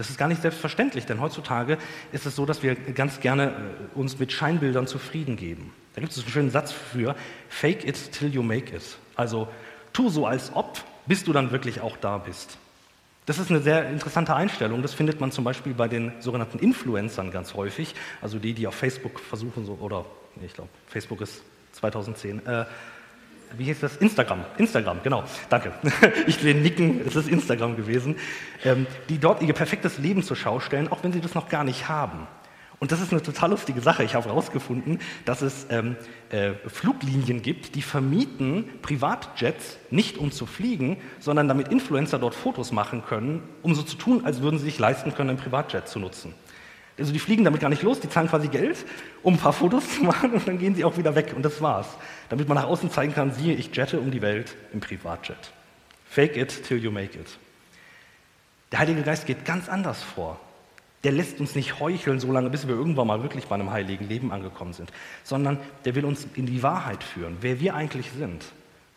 Das 0.00 0.08
ist 0.08 0.16
gar 0.16 0.28
nicht 0.28 0.40
selbstverständlich, 0.40 1.04
denn 1.04 1.20
heutzutage 1.20 1.76
ist 2.10 2.24
es 2.24 2.34
so, 2.34 2.46
dass 2.46 2.62
wir 2.62 2.74
ganz 2.74 3.20
gerne 3.20 3.48
äh, 3.48 3.98
uns 3.98 4.18
mit 4.18 4.32
Scheinbildern 4.32 4.86
zufrieden 4.86 5.36
geben. 5.36 5.74
Da 5.94 6.00
gibt 6.00 6.10
es 6.10 6.18
einen 6.18 6.30
schönen 6.30 6.50
Satz 6.50 6.72
für, 6.72 7.14
fake 7.50 7.86
it 7.86 8.10
till 8.10 8.34
you 8.34 8.42
make 8.42 8.74
it. 8.74 8.82
Also 9.14 9.46
tu 9.92 10.08
so 10.08 10.24
als 10.24 10.52
ob, 10.54 10.82
bis 11.04 11.22
du 11.24 11.34
dann 11.34 11.50
wirklich 11.50 11.82
auch 11.82 11.98
da 11.98 12.16
bist. 12.16 12.56
Das 13.26 13.38
ist 13.38 13.50
eine 13.50 13.60
sehr 13.60 13.90
interessante 13.90 14.34
Einstellung. 14.34 14.80
Das 14.80 14.94
findet 14.94 15.20
man 15.20 15.32
zum 15.32 15.44
Beispiel 15.44 15.74
bei 15.74 15.86
den 15.86 16.12
sogenannten 16.20 16.60
Influencern 16.60 17.30
ganz 17.30 17.52
häufig. 17.52 17.94
Also 18.22 18.38
die, 18.38 18.54
die 18.54 18.66
auf 18.66 18.74
Facebook 18.74 19.20
versuchen, 19.20 19.66
so, 19.66 19.76
oder 19.82 20.06
ich 20.42 20.54
glaube, 20.54 20.70
Facebook 20.86 21.20
ist 21.20 21.42
2010. 21.72 22.46
Äh, 22.46 22.64
wie 23.56 23.64
hieß 23.64 23.80
das? 23.80 23.96
Instagram. 23.96 24.44
Instagram, 24.58 25.02
genau. 25.02 25.24
Danke. 25.48 25.72
Ich 26.26 26.42
will 26.44 26.54
nicken, 26.54 27.00
es 27.06 27.16
ist 27.16 27.28
Instagram 27.28 27.76
gewesen. 27.76 28.16
Ähm, 28.64 28.86
die 29.08 29.18
dort 29.18 29.42
ihr 29.42 29.52
perfektes 29.52 29.98
Leben 29.98 30.22
zur 30.22 30.36
Schau 30.36 30.60
stellen, 30.60 30.88
auch 30.88 31.02
wenn 31.02 31.12
sie 31.12 31.20
das 31.20 31.34
noch 31.34 31.48
gar 31.48 31.64
nicht 31.64 31.88
haben. 31.88 32.26
Und 32.80 32.92
das 32.92 33.00
ist 33.02 33.12
eine 33.12 33.22
total 33.22 33.50
lustige 33.50 33.82
Sache. 33.82 34.04
Ich 34.04 34.14
habe 34.14 34.26
herausgefunden, 34.26 35.00
dass 35.26 35.42
es 35.42 35.66
ähm, 35.68 35.96
äh, 36.30 36.52
Fluglinien 36.66 37.42
gibt, 37.42 37.74
die 37.74 37.82
vermieten 37.82 38.64
Privatjets 38.80 39.78
nicht 39.90 40.16
um 40.16 40.32
zu 40.32 40.46
fliegen, 40.46 40.96
sondern 41.18 41.46
damit 41.46 41.68
Influencer 41.68 42.18
dort 42.18 42.34
Fotos 42.34 42.72
machen 42.72 43.04
können, 43.04 43.42
um 43.60 43.74
so 43.74 43.82
zu 43.82 43.96
tun, 43.96 44.24
als 44.24 44.40
würden 44.40 44.58
sie 44.58 44.64
sich 44.64 44.78
leisten 44.78 45.14
können, 45.14 45.30
ein 45.30 45.36
Privatjet 45.36 45.88
zu 45.88 45.98
nutzen. 45.98 46.34
Also 47.00 47.12
die 47.12 47.18
fliegen 47.18 47.44
damit 47.44 47.60
gar 47.60 47.70
nicht 47.70 47.82
los, 47.82 47.98
die 47.98 48.08
zahlen 48.08 48.28
quasi 48.28 48.48
Geld, 48.48 48.84
um 49.22 49.34
ein 49.34 49.38
paar 49.38 49.52
Fotos 49.52 49.96
zu 49.96 50.04
machen 50.04 50.32
und 50.32 50.46
dann 50.46 50.58
gehen 50.58 50.74
sie 50.74 50.84
auch 50.84 50.96
wieder 50.98 51.14
weg 51.14 51.32
und 51.34 51.42
das 51.42 51.60
war's. 51.62 51.88
Damit 52.28 52.46
man 52.46 52.56
nach 52.56 52.66
außen 52.66 52.90
zeigen 52.90 53.14
kann, 53.14 53.32
siehe, 53.32 53.54
ich 53.54 53.74
jette 53.74 53.98
um 53.98 54.10
die 54.10 54.22
Welt 54.22 54.54
im 54.72 54.80
Privatjet. 54.80 55.52
Fake 56.08 56.36
it 56.36 56.64
till 56.64 56.78
you 56.78 56.90
make 56.90 57.18
it. 57.18 57.38
Der 58.70 58.80
Heilige 58.80 59.02
Geist 59.02 59.26
geht 59.26 59.44
ganz 59.44 59.68
anders 59.68 60.02
vor. 60.02 60.38
Der 61.02 61.12
lässt 61.12 61.40
uns 61.40 61.54
nicht 61.54 61.80
heucheln, 61.80 62.20
so 62.20 62.30
lange, 62.30 62.50
bis 62.50 62.68
wir 62.68 62.74
irgendwann 62.74 63.06
mal 63.06 63.22
wirklich 63.22 63.46
bei 63.46 63.54
einem 63.54 63.70
heiligen 63.70 64.06
Leben 64.06 64.32
angekommen 64.32 64.74
sind, 64.74 64.92
sondern 65.24 65.58
der 65.86 65.94
will 65.94 66.04
uns 66.04 66.26
in 66.34 66.44
die 66.44 66.62
Wahrheit 66.62 67.02
führen, 67.02 67.38
wer 67.40 67.58
wir 67.58 67.74
eigentlich 67.74 68.10
sind, 68.10 68.44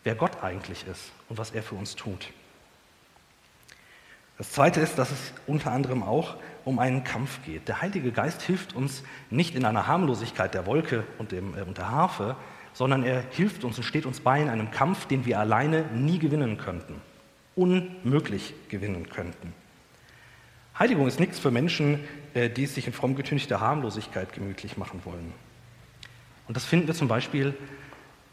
wer 0.02 0.14
Gott 0.14 0.42
eigentlich 0.42 0.86
ist 0.86 1.12
und 1.30 1.38
was 1.38 1.52
er 1.52 1.62
für 1.62 1.74
uns 1.74 1.96
tut. 1.96 2.28
Das 4.36 4.52
Zweite 4.52 4.80
ist, 4.80 4.98
dass 4.98 5.10
es 5.10 5.32
unter 5.46 5.70
anderem 5.72 6.02
auch 6.02 6.36
um 6.64 6.78
einen 6.78 7.04
Kampf 7.04 7.40
geht. 7.44 7.68
Der 7.68 7.82
Heilige 7.82 8.10
Geist 8.10 8.42
hilft 8.42 8.74
uns 8.74 9.02
nicht 9.30 9.54
in 9.54 9.64
einer 9.64 9.86
Harmlosigkeit 9.86 10.54
der 10.54 10.66
Wolke 10.66 11.04
und, 11.18 11.32
dem, 11.32 11.56
äh, 11.56 11.62
und 11.62 11.78
der 11.78 11.90
Harfe, 11.90 12.36
sondern 12.72 13.04
er 13.04 13.22
hilft 13.30 13.64
uns 13.64 13.76
und 13.78 13.84
steht 13.84 14.06
uns 14.06 14.20
bei 14.20 14.40
in 14.40 14.48
einem 14.48 14.70
Kampf, 14.70 15.06
den 15.06 15.24
wir 15.26 15.38
alleine 15.38 15.82
nie 15.94 16.18
gewinnen 16.18 16.58
könnten, 16.58 17.00
unmöglich 17.54 18.54
gewinnen 18.68 19.08
könnten. 19.08 19.52
Heiligung 20.78 21.06
ist 21.06 21.20
nichts 21.20 21.38
für 21.38 21.52
Menschen, 21.52 22.00
äh, 22.34 22.50
die 22.50 22.64
es 22.64 22.74
sich 22.74 22.86
in 22.86 22.92
fromm 22.92 23.14
getünchter 23.14 23.60
Harmlosigkeit 23.60 24.32
gemütlich 24.32 24.76
machen 24.76 25.02
wollen. 25.04 25.32
Und 26.48 26.56
das 26.56 26.64
finden 26.64 26.88
wir 26.88 26.94
zum 26.94 27.08
Beispiel 27.08 27.54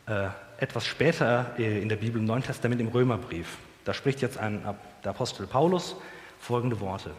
äh, 0.08 0.30
etwas 0.58 0.86
später 0.86 1.56
äh, 1.58 1.82
in 1.82 1.90
der 1.90 1.98
Bibel 1.98 2.20
im 2.20 2.26
Neuen 2.26 2.44
Testament 2.44 2.82
im 2.82 2.88
Römerbrief. 2.88 3.58
Da 3.86 3.94
spricht 3.94 4.22
jetzt 4.22 4.38
ein, 4.38 4.64
der 5.04 5.12
Apostel 5.12 5.48
Paulus 5.48 5.96
folgende 6.40 6.80
Worte. 6.80 7.12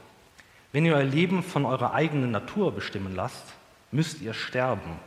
Wenn 0.72 0.86
ihr 0.86 0.94
euer 0.94 1.04
Leben 1.04 1.42
von 1.42 1.66
eurer 1.66 1.92
eigenen 1.92 2.30
Natur 2.30 2.72
bestimmen 2.72 3.14
lasst, 3.14 3.44
müsst 3.90 4.22
ihr 4.22 4.32
sterben. 4.32 4.98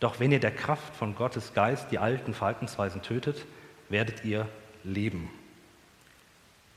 Doch 0.00 0.20
wenn 0.20 0.32
ihr 0.32 0.40
der 0.40 0.50
Kraft 0.50 0.96
von 0.96 1.14
Gottes 1.14 1.52
Geist 1.54 1.88
die 1.90 1.98
alten 1.98 2.32
Verhaltensweisen 2.34 3.02
tötet, 3.02 3.44
werdet 3.88 4.24
ihr 4.24 4.48
leben. 4.84 5.30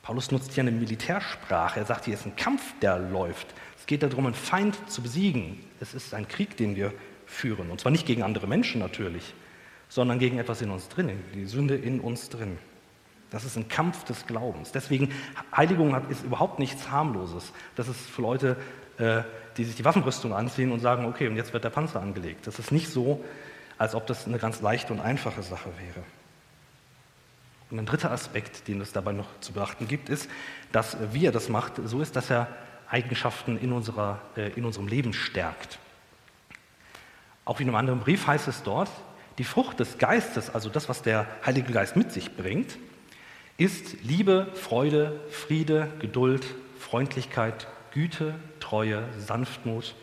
Paulus 0.02 0.32
nutzt 0.32 0.54
hier 0.54 0.64
eine 0.64 0.72
Militärsprache. 0.72 1.80
Er 1.80 1.86
sagt, 1.86 2.06
hier 2.06 2.14
ist 2.14 2.26
ein 2.26 2.36
Kampf, 2.36 2.74
der 2.82 3.00
läuft. 3.00 3.48
Es 3.78 3.86
geht 3.86 4.04
darum, 4.04 4.26
einen 4.26 4.36
Feind 4.36 4.78
zu 4.90 5.02
besiegen. 5.02 5.64
Es 5.80 5.94
ist 5.94 6.14
ein 6.14 6.28
Krieg, 6.28 6.58
den 6.58 6.76
wir 6.76 6.94
führen. 7.26 7.70
Und 7.70 7.80
zwar 7.80 7.92
nicht 7.92 8.06
gegen 8.06 8.24
andere 8.24 8.48
Menschen 8.48 8.80
natürlich, 8.80 9.34
sondern 9.88 10.20
gegen 10.20 10.40
etwas 10.40 10.62
in 10.62 10.72
uns 10.72 10.90
drin, 10.90 11.12
die 11.34 11.46
Sünde 11.46 11.76
in 11.76 12.00
uns 12.00 12.30
drin. 12.30 12.58
Das 13.31 13.45
ist 13.45 13.55
ein 13.57 13.67
Kampf 13.67 14.03
des 14.05 14.25
Glaubens. 14.25 14.71
Deswegen, 14.71 15.13
Heiligung 15.55 15.95
ist 16.09 16.24
überhaupt 16.24 16.59
nichts 16.59 16.89
harmloses. 16.89 17.51
Das 17.75 17.88
ist 17.88 18.00
für 18.00 18.21
Leute, 18.21 18.57
äh, 18.98 19.21
die 19.57 19.65
sich 19.65 19.75
die 19.75 19.86
Waffenrüstung 19.86 20.33
anziehen 20.33 20.71
und 20.71 20.79
sagen, 20.79 21.05
okay, 21.05 21.27
und 21.27 21.36
jetzt 21.36 21.53
wird 21.53 21.63
der 21.63 21.69
Panzer 21.69 22.01
angelegt. 22.01 22.48
Das 22.48 22.59
ist 22.59 22.71
nicht 22.71 22.89
so, 22.89 23.24
als 23.77 23.93
ob 23.93 24.07
das 24.07 24.25
eine 24.25 24.39
ganz 24.39 24.62
leichte 24.62 24.93
und 24.93 25.00
einfache 25.00 25.43
Sache 25.43 25.69
wäre. 25.77 26.03
Und 27.69 27.77
ein 27.77 27.86
dritter 27.86 28.12
Aspekt, 28.12 28.67
den 28.67 28.81
es 28.81 28.93
dabei 28.93 29.12
noch 29.12 29.27
zu 29.41 29.53
beachten 29.53 29.88
gibt, 29.88 30.09
ist, 30.09 30.29
dass 30.71 30.98
wie 31.13 31.25
er 31.25 31.31
das 31.31 31.50
macht, 31.50 31.74
so 31.86 32.01
ist, 32.01 32.15
dass 32.15 32.31
er 32.31 32.48
Eigenschaften 32.89 33.57
in, 33.57 33.71
unserer, 33.71 34.21
äh, 34.36 34.50
in 34.53 34.65
unserem 34.65 34.88
Leben 34.88 35.13
stärkt. 35.13 35.77
Auch 37.45 37.59
in 37.59 37.67
einem 37.67 37.75
anderen 37.75 38.00
Brief 38.00 38.25
heißt 38.25 38.48
es 38.48 38.63
dort, 38.63 38.89
die 39.38 39.43
Frucht 39.43 39.79
des 39.79 39.98
Geistes, 39.98 40.50
also 40.50 40.69
das, 40.69 40.89
was 40.89 41.01
der 41.03 41.27
Heilige 41.45 41.71
Geist 41.71 41.95
mit 41.95 42.12
sich 42.12 42.36
bringt, 42.36 42.77
ist 43.60 43.98
Liebe, 44.04 44.48
Freude, 44.56 45.20
Friede, 45.30 45.92
Geduld, 46.00 46.46
Freundlichkeit, 46.80 47.68
Güte, 47.94 48.34
Treue, 48.62 49.04
Sanftmut, 49.20 49.96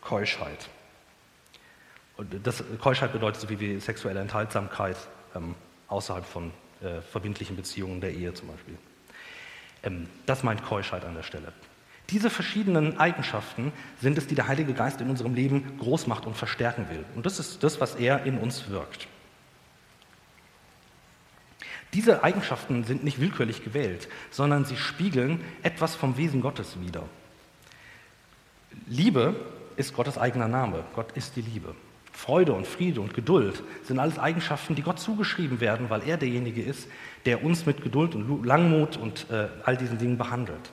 Keuschheit. 0.00 0.68
Und 2.16 2.46
das 2.46 2.62
Keuschheit 2.80 3.12
bedeutet 3.12 3.40
so 3.40 3.50
wie, 3.50 3.80
sexuelle 3.80 4.20
Enthaltsamkeit 4.20 4.96
ähm, 5.34 5.56
außerhalb 5.88 6.24
von 6.24 6.52
äh, 6.82 7.00
verbindlichen 7.00 7.56
Beziehungen 7.56 8.00
der 8.00 8.12
Ehe 8.12 8.32
zum 8.32 8.48
Beispiel. 8.48 8.78
Ähm, 9.82 10.06
das 10.26 10.44
meint 10.44 10.62
Keuschheit 10.64 11.04
an 11.04 11.14
der 11.14 11.24
Stelle. 11.24 11.52
Diese 12.10 12.30
verschiedenen 12.30 12.98
Eigenschaften 12.98 13.72
sind 14.00 14.18
es, 14.18 14.28
die 14.28 14.34
der 14.36 14.46
Heilige 14.46 14.72
Geist 14.72 15.00
in 15.00 15.10
unserem 15.10 15.34
Leben 15.34 15.78
groß 15.78 16.06
macht 16.06 16.26
und 16.26 16.36
verstärken 16.36 16.88
will. 16.90 17.04
Und 17.16 17.26
das 17.26 17.40
ist 17.40 17.64
das, 17.64 17.80
was 17.80 17.96
er 17.96 18.24
in 18.24 18.38
uns 18.38 18.68
wirkt. 18.68 19.08
Diese 21.92 22.22
Eigenschaften 22.22 22.84
sind 22.84 23.02
nicht 23.02 23.20
willkürlich 23.20 23.64
gewählt, 23.64 24.08
sondern 24.30 24.64
sie 24.64 24.76
spiegeln 24.76 25.40
etwas 25.62 25.96
vom 25.96 26.16
Wesen 26.16 26.40
Gottes 26.40 26.80
wider. 26.80 27.08
Liebe 28.86 29.34
ist 29.76 29.94
Gottes 29.94 30.16
eigener 30.16 30.46
Name. 30.46 30.84
Gott 30.94 31.12
ist 31.12 31.34
die 31.36 31.42
Liebe. 31.42 31.74
Freude 32.12 32.52
und 32.52 32.66
Friede 32.66 33.00
und 33.00 33.14
Geduld 33.14 33.62
sind 33.84 33.98
alles 33.98 34.18
Eigenschaften, 34.18 34.74
die 34.74 34.82
Gott 34.82 35.00
zugeschrieben 35.00 35.60
werden, 35.60 35.90
weil 35.90 36.06
er 36.06 36.16
derjenige 36.16 36.62
ist, 36.62 36.88
der 37.24 37.42
uns 37.42 37.66
mit 37.66 37.82
Geduld 37.82 38.14
und 38.14 38.44
Langmut 38.44 38.96
und 38.96 39.26
äh, 39.30 39.48
all 39.64 39.76
diesen 39.76 39.98
Dingen 39.98 40.18
behandelt. 40.18 40.70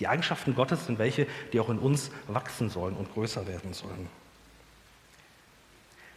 Die 0.00 0.08
Eigenschaften 0.08 0.54
Gottes 0.54 0.86
sind 0.86 0.98
welche, 0.98 1.26
die 1.52 1.60
auch 1.60 1.70
in 1.70 1.78
uns 1.78 2.10
wachsen 2.26 2.68
sollen 2.68 2.96
und 2.96 3.12
größer 3.14 3.46
werden 3.46 3.72
sollen. 3.72 4.08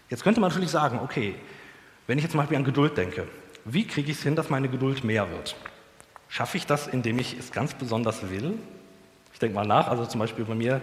Jetzt 0.09 0.23
könnte 0.23 0.39
man 0.39 0.49
natürlich 0.49 0.71
sagen, 0.71 0.99
okay, 1.03 1.35
wenn 2.07 2.17
ich 2.17 2.23
jetzt 2.23 2.31
zum 2.31 2.39
Beispiel 2.39 2.57
an 2.57 2.63
Geduld 2.63 2.97
denke, 2.97 3.27
wie 3.69 3.85
kriege 3.85 4.11
ich 4.11 4.17
es 4.17 4.23
hin, 4.23 4.35
dass 4.35 4.49
meine 4.49 4.69
Geduld 4.69 5.03
mehr 5.03 5.29
wird? 5.29 5.55
Schaffe 6.29 6.57
ich 6.57 6.65
das, 6.65 6.87
indem 6.87 7.19
ich 7.19 7.37
es 7.37 7.51
ganz 7.51 7.73
besonders 7.73 8.29
will? 8.29 8.53
Ich 9.33 9.39
denke 9.39 9.55
mal 9.55 9.67
nach, 9.67 9.87
also 9.87 10.05
zum 10.05 10.19
Beispiel 10.19 10.45
bei 10.45 10.55
mir, 10.55 10.81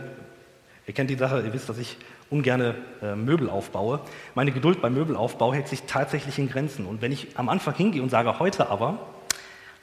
ihr 0.86 0.94
kennt 0.94 1.10
die 1.10 1.16
Sache, 1.16 1.40
ihr 1.40 1.52
wisst, 1.52 1.68
dass 1.68 1.78
ich 1.78 1.96
ungern 2.30 2.74
äh, 3.02 3.14
Möbel 3.14 3.48
aufbaue. 3.48 4.00
Meine 4.34 4.52
Geduld 4.52 4.82
beim 4.82 4.94
Möbelaufbau 4.94 5.54
hält 5.54 5.68
sich 5.68 5.82
tatsächlich 5.84 6.38
in 6.38 6.48
Grenzen. 6.48 6.86
Und 6.86 7.02
wenn 7.02 7.12
ich 7.12 7.38
am 7.38 7.48
Anfang 7.48 7.74
hingehe 7.74 8.02
und 8.02 8.10
sage, 8.10 8.38
heute 8.38 8.68
aber, 8.68 8.98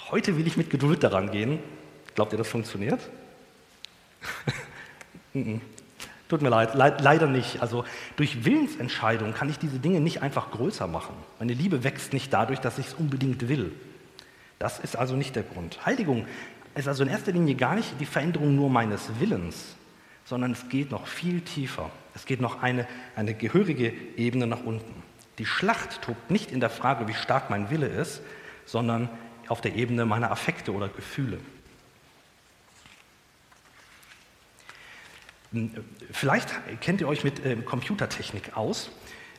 heute 0.10 0.38
will 0.38 0.48
ich 0.48 0.58
mit 0.58 0.70
Geduld 0.70 1.04
daran 1.04 1.32
gehen, 1.32 1.60
glaubt 2.16 2.34
ihr, 2.34 2.38
das 2.38 2.48
funktioniert? 2.48 3.00
Tut 6.32 6.42
mir 6.42 6.48
leid, 6.48 6.76
leid, 6.76 7.02
leider 7.02 7.28
nicht. 7.28 7.62
Also 7.62 7.84
durch 8.16 8.46
Willensentscheidung 8.46 9.34
kann 9.34 9.50
ich 9.50 9.60
diese 9.60 9.80
Dinge 9.80 10.00
nicht 10.00 10.22
einfach 10.22 10.50
größer 10.50 10.88
machen. 10.88 11.14
Meine 11.40 11.52
Liebe 11.52 11.84
wächst 11.84 12.14
nicht 12.14 12.32
dadurch, 12.32 12.60
dass 12.60 12.80
ich 12.80 12.88
es 12.88 12.94
unbedingt 12.94 13.50
will. 13.50 13.74
Das 14.58 14.80
ist 14.80 14.96
also 14.96 15.18
nicht 15.18 15.36
der 15.36 15.44
Grund. 15.44 15.86
Heiligung 15.86 16.26
ist 16.74 16.88
also 16.88 17.04
in 17.04 17.10
erster 17.10 17.34
Linie 17.34 17.56
gar 17.56 17.76
nicht 17.76 18.00
die 18.00 18.06
Veränderung 18.06 18.56
nur 18.56 18.70
meines 18.70 19.10
Willens, 19.20 19.76
sondern 20.24 20.54
es 20.54 20.70
geht 20.70 20.90
noch 20.90 21.06
viel 21.06 21.42
tiefer. 21.42 21.92
Es 22.16 22.26
geht 22.26 22.40
noch 22.40 22.64
eine, 22.64 22.88
eine 23.18 23.34
gehörige 23.34 23.92
Ebene 24.16 24.48
nach 24.48 24.64
unten. 24.64 25.04
Die 25.38 25.46
Schlacht 25.46 26.02
tobt 26.02 26.32
nicht 26.32 26.50
in 26.50 26.62
der 26.62 26.70
Frage, 26.70 27.10
wie 27.10 27.14
stark 27.14 27.50
mein 27.50 27.70
Wille 27.70 27.88
ist, 27.88 28.22
sondern 28.66 29.10
auf 29.50 29.60
der 29.60 29.76
Ebene 29.76 30.06
meiner 30.06 30.32
Affekte 30.32 30.74
oder 30.74 30.88
Gefühle. 30.88 31.40
Vielleicht 36.12 36.50
kennt 36.82 37.02
ihr 37.02 37.08
euch 37.08 37.24
mit 37.24 37.46
äh, 37.46 37.56
Computertechnik 37.58 38.56
aus. 38.56 38.92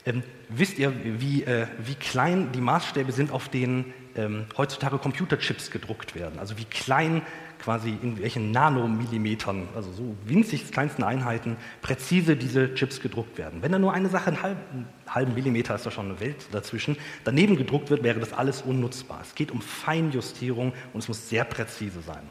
Ähm, 0.05 0.21
wisst 0.49 0.77
ihr, 0.77 0.93
wie, 1.19 1.43
äh, 1.43 1.67
wie 1.79 1.95
klein 1.95 2.51
die 2.51 2.61
Maßstäbe 2.61 3.11
sind, 3.11 3.31
auf 3.31 3.49
denen 3.49 3.93
ähm, 4.15 4.45
heutzutage 4.57 4.97
Computerchips 4.97 5.71
gedruckt 5.71 6.13
werden? 6.13 6.39
Also 6.39 6.57
wie 6.57 6.65
klein 6.65 7.21
quasi 7.63 7.97
in 8.01 8.19
welchen 8.19 8.51
Nanomillimetern, 8.51 9.69
also 9.73 9.93
so 9.93 10.17
winzig 10.25 10.69
kleinsten 10.71 11.03
Einheiten, 11.03 11.55
präzise 11.81 12.35
diese 12.35 12.75
Chips 12.75 12.99
gedruckt 12.99 13.37
werden. 13.37 13.61
Wenn 13.61 13.71
da 13.71 13.79
nur 13.79 13.93
eine 13.93 14.09
Sache, 14.09 14.27
einen 14.27 14.43
halben, 14.43 14.87
halben 15.07 15.33
Millimeter 15.33 15.73
ist 15.73 15.85
da 15.85 15.91
schon 15.91 16.07
eine 16.07 16.19
Welt 16.19 16.47
dazwischen, 16.51 16.97
daneben 17.23 17.55
gedruckt 17.55 17.89
wird, 17.89 18.03
wäre 18.03 18.19
das 18.19 18.33
alles 18.33 18.61
unnutzbar. 18.61 19.21
Es 19.21 19.33
geht 19.33 19.51
um 19.51 19.61
Feinjustierung 19.61 20.73
und 20.91 20.99
es 20.99 21.07
muss 21.07 21.29
sehr 21.29 21.45
präzise 21.45 22.01
sein. 22.01 22.29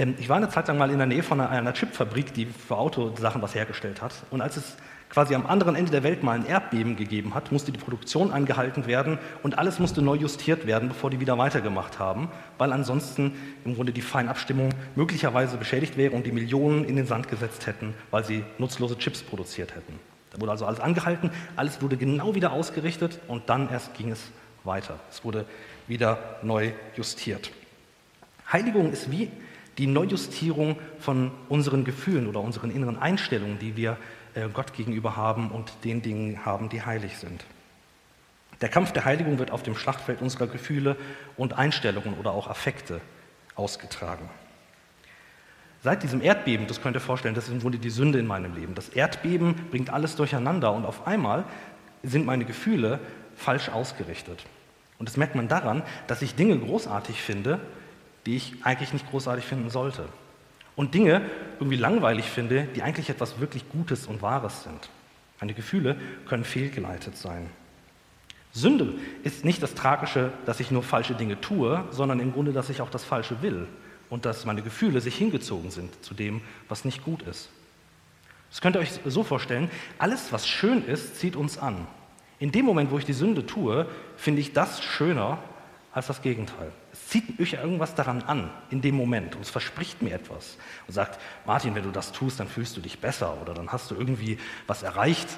Ähm, 0.00 0.14
ich 0.18 0.28
war 0.28 0.38
eine 0.38 0.48
Zeit 0.48 0.68
lang 0.68 0.78
mal 0.78 0.90
in 0.90 0.98
der 0.98 1.06
Nähe 1.06 1.22
von 1.22 1.40
einer, 1.40 1.50
einer 1.50 1.74
Chipfabrik, 1.74 2.32
die 2.32 2.46
für 2.46 2.76
Autosachen 2.76 3.42
was 3.42 3.54
hergestellt 3.54 4.00
hat. 4.00 4.14
Und 4.30 4.40
als 4.40 4.56
es 4.56 4.76
quasi 5.10 5.34
am 5.34 5.44
anderen 5.46 5.74
Ende 5.74 5.90
der 5.90 6.02
Welt 6.04 6.22
mal 6.22 6.32
ein 6.32 6.46
Erdbeben 6.46 6.96
gegeben 6.96 7.34
hat, 7.34 7.52
musste 7.52 7.72
die 7.72 7.78
Produktion 7.78 8.30
angehalten 8.30 8.86
werden 8.86 9.18
und 9.42 9.58
alles 9.58 9.78
musste 9.78 10.02
neu 10.02 10.14
justiert 10.14 10.66
werden, 10.66 10.88
bevor 10.88 11.10
die 11.10 11.20
wieder 11.20 11.36
weitergemacht 11.36 11.98
haben, 11.98 12.30
weil 12.58 12.72
ansonsten 12.72 13.32
im 13.64 13.74
Grunde 13.74 13.92
die 13.92 14.02
Feinabstimmung 14.02 14.70
möglicherweise 14.94 15.56
beschädigt 15.56 15.96
wäre 15.96 16.14
und 16.14 16.26
die 16.26 16.32
Millionen 16.32 16.84
in 16.84 16.96
den 16.96 17.06
Sand 17.06 17.28
gesetzt 17.28 17.66
hätten, 17.66 17.92
weil 18.12 18.24
sie 18.24 18.44
nutzlose 18.58 18.96
Chips 18.96 19.22
produziert 19.22 19.74
hätten. 19.74 19.98
Da 20.30 20.40
wurde 20.40 20.52
also 20.52 20.64
alles 20.64 20.78
angehalten, 20.78 21.30
alles 21.56 21.82
wurde 21.82 21.96
genau 21.96 22.36
wieder 22.36 22.52
ausgerichtet 22.52 23.18
und 23.26 23.50
dann 23.50 23.68
erst 23.68 23.94
ging 23.94 24.12
es 24.12 24.30
weiter. 24.62 25.00
Es 25.10 25.24
wurde 25.24 25.44
wieder 25.88 26.36
neu 26.42 26.70
justiert. 26.94 27.50
Heiligung 28.52 28.92
ist 28.92 29.10
wie 29.10 29.28
die 29.80 29.86
Neujustierung 29.86 30.76
von 30.98 31.30
unseren 31.48 31.84
Gefühlen 31.84 32.28
oder 32.28 32.40
unseren 32.40 32.70
inneren 32.70 32.98
Einstellungen, 32.98 33.58
die 33.58 33.76
wir 33.76 33.96
äh, 34.34 34.46
Gott 34.52 34.74
gegenüber 34.74 35.16
haben 35.16 35.50
und 35.50 35.72
den 35.84 36.02
Dingen 36.02 36.44
haben, 36.44 36.68
die 36.68 36.82
heilig 36.82 37.16
sind. 37.16 37.46
Der 38.60 38.68
Kampf 38.68 38.92
der 38.92 39.06
Heiligung 39.06 39.38
wird 39.38 39.50
auf 39.50 39.62
dem 39.62 39.74
Schlachtfeld 39.74 40.20
unserer 40.20 40.48
Gefühle 40.48 40.96
und 41.38 41.54
Einstellungen 41.54 42.12
oder 42.18 42.32
auch 42.32 42.46
Affekte 42.46 43.00
ausgetragen. 43.54 44.28
Seit 45.82 46.02
diesem 46.02 46.20
Erdbeben, 46.20 46.66
das 46.66 46.82
könnt 46.82 46.94
ihr 46.94 47.00
vorstellen, 47.00 47.34
das 47.34 47.44
ist 47.44 47.54
im 47.54 47.60
Grunde 47.60 47.78
die 47.78 47.88
Sünde 47.88 48.18
in 48.18 48.26
meinem 48.26 48.54
Leben. 48.54 48.74
Das 48.74 48.90
Erdbeben 48.90 49.54
bringt 49.70 49.88
alles 49.88 50.14
durcheinander 50.14 50.74
und 50.74 50.84
auf 50.84 51.06
einmal 51.06 51.44
sind 52.02 52.26
meine 52.26 52.44
Gefühle 52.44 53.00
falsch 53.34 53.70
ausgerichtet. 53.70 54.44
Und 54.98 55.08
das 55.08 55.16
merkt 55.16 55.36
man 55.36 55.48
daran, 55.48 55.82
dass 56.06 56.20
ich 56.20 56.34
Dinge 56.34 56.58
großartig 56.58 57.22
finde, 57.22 57.60
die 58.26 58.36
ich 58.36 58.54
eigentlich 58.62 58.92
nicht 58.92 59.08
großartig 59.10 59.44
finden 59.44 59.70
sollte. 59.70 60.08
und 60.76 60.94
Dinge 60.94 61.22
irgendwie 61.58 61.76
langweilig 61.76 62.24
finde, 62.24 62.66
die 62.74 62.82
eigentlich 62.82 63.10
etwas 63.10 63.38
wirklich 63.38 63.68
Gutes 63.68 64.06
und 64.06 64.22
Wahres 64.22 64.62
sind. 64.62 64.88
Meine 65.38 65.52
Gefühle 65.52 65.96
können 66.26 66.44
fehlgeleitet 66.44 67.18
sein. 67.18 67.50
Sünde 68.52 68.94
ist 69.22 69.44
nicht 69.44 69.62
das 69.62 69.74
Tragische, 69.74 70.32
dass 70.46 70.58
ich 70.58 70.70
nur 70.70 70.82
falsche 70.82 71.14
Dinge 71.14 71.40
tue, 71.40 71.84
sondern 71.90 72.18
im 72.18 72.32
Grunde, 72.32 72.52
dass 72.52 72.70
ich 72.70 72.80
auch 72.80 72.88
das 72.88 73.04
Falsche 73.04 73.42
will 73.42 73.66
und 74.08 74.24
dass 74.24 74.44
meine 74.44 74.62
Gefühle 74.62 75.00
sich 75.00 75.16
hingezogen 75.16 75.70
sind 75.70 76.02
zu 76.04 76.14
dem, 76.14 76.40
was 76.68 76.84
nicht 76.84 77.04
gut 77.04 77.22
ist. 77.22 77.50
Das 78.50 78.60
könnt 78.60 78.76
ihr 78.76 78.80
euch 78.80 78.92
so 79.04 79.22
vorstellen, 79.22 79.70
alles, 79.98 80.32
was 80.32 80.48
schön 80.48 80.84
ist, 80.84 81.16
zieht 81.16 81.36
uns 81.36 81.58
an. 81.58 81.86
In 82.38 82.52
dem 82.52 82.64
Moment, 82.64 82.90
wo 82.90 82.98
ich 82.98 83.04
die 83.04 83.12
Sünde 83.12 83.46
tue, 83.46 83.86
finde 84.16 84.40
ich 84.40 84.52
das 84.52 84.82
schöner 84.82 85.38
als 85.92 86.06
das 86.06 86.22
Gegenteil. 86.22 86.72
Zieht 87.10 87.40
mich 87.40 87.54
irgendwas 87.54 87.96
daran 87.96 88.22
an, 88.22 88.50
in 88.70 88.82
dem 88.82 88.94
Moment, 88.94 89.34
und 89.34 89.42
es 89.42 89.50
verspricht 89.50 90.00
mir 90.00 90.14
etwas 90.14 90.56
und 90.86 90.94
sagt, 90.94 91.18
Martin, 91.44 91.74
wenn 91.74 91.82
du 91.82 91.90
das 91.90 92.12
tust, 92.12 92.38
dann 92.38 92.46
fühlst 92.46 92.76
du 92.76 92.80
dich 92.80 93.00
besser 93.00 93.36
oder 93.42 93.52
dann 93.52 93.72
hast 93.72 93.90
du 93.90 93.96
irgendwie 93.96 94.38
was 94.68 94.84
erreicht, 94.84 95.28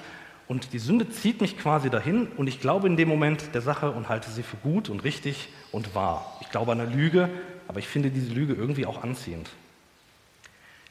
und 0.48 0.74
die 0.74 0.78
Sünde 0.78 1.08
zieht 1.08 1.40
mich 1.40 1.56
quasi 1.56 1.88
dahin 1.88 2.26
und 2.36 2.46
ich 2.46 2.60
glaube 2.60 2.86
in 2.86 2.98
dem 2.98 3.08
Moment 3.08 3.54
der 3.54 3.62
Sache 3.62 3.90
und 3.90 4.10
halte 4.10 4.30
sie 4.30 4.42
für 4.42 4.58
gut 4.58 4.90
und 4.90 5.02
richtig 5.02 5.48
und 5.70 5.94
wahr. 5.94 6.36
Ich 6.42 6.50
glaube 6.50 6.72
an 6.72 6.80
eine 6.80 6.94
Lüge, 6.94 7.30
aber 7.68 7.78
ich 7.78 7.88
finde 7.88 8.10
diese 8.10 8.34
Lüge 8.34 8.52
irgendwie 8.52 8.84
auch 8.84 9.02
anziehend. 9.02 9.48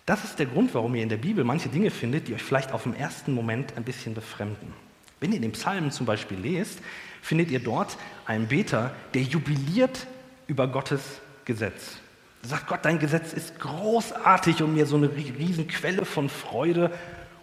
Das 0.08 0.24
ist 0.24 0.40
der 0.40 0.48
Grund, 0.48 0.74
warum 0.74 0.96
ihr 0.96 1.04
in 1.04 1.10
der 1.10 1.18
Bibel 1.18 1.44
manche 1.44 1.70
Dinge 1.70 1.92
findet, 1.92 2.28
die 2.28 2.34
euch 2.34 2.42
vielleicht 2.42 2.72
auf 2.72 2.84
den 2.84 2.96
ersten 2.96 3.36
Moment 3.36 3.78
ein 3.78 3.84
bisschen 3.84 4.16
befremden. 4.16 4.74
Wenn 5.20 5.32
ihr 5.32 5.40
den 5.40 5.52
Psalmen 5.52 5.92
zum 5.92 6.08
Beispiel 6.08 6.40
lest, 6.40 6.80
findet 7.22 7.52
ihr 7.52 7.60
dort 7.60 7.98
einen 8.26 8.48
Beter, 8.48 8.96
der 9.14 9.22
jubiliert 9.22 10.08
über 10.52 10.68
Gottes 10.68 11.02
Gesetz. 11.46 11.96
Er 12.44 12.50
sagt, 12.50 12.68
Gott, 12.68 12.80
dein 12.84 13.00
Gesetz 13.00 13.32
ist 13.32 13.58
großartig 13.58 14.62
und 14.62 14.74
mir 14.74 14.86
so 14.86 14.98
eine 14.98 15.10
riesen 15.16 15.66
Quelle 15.70 16.04
von 16.04 16.28
Freude. 16.28 16.88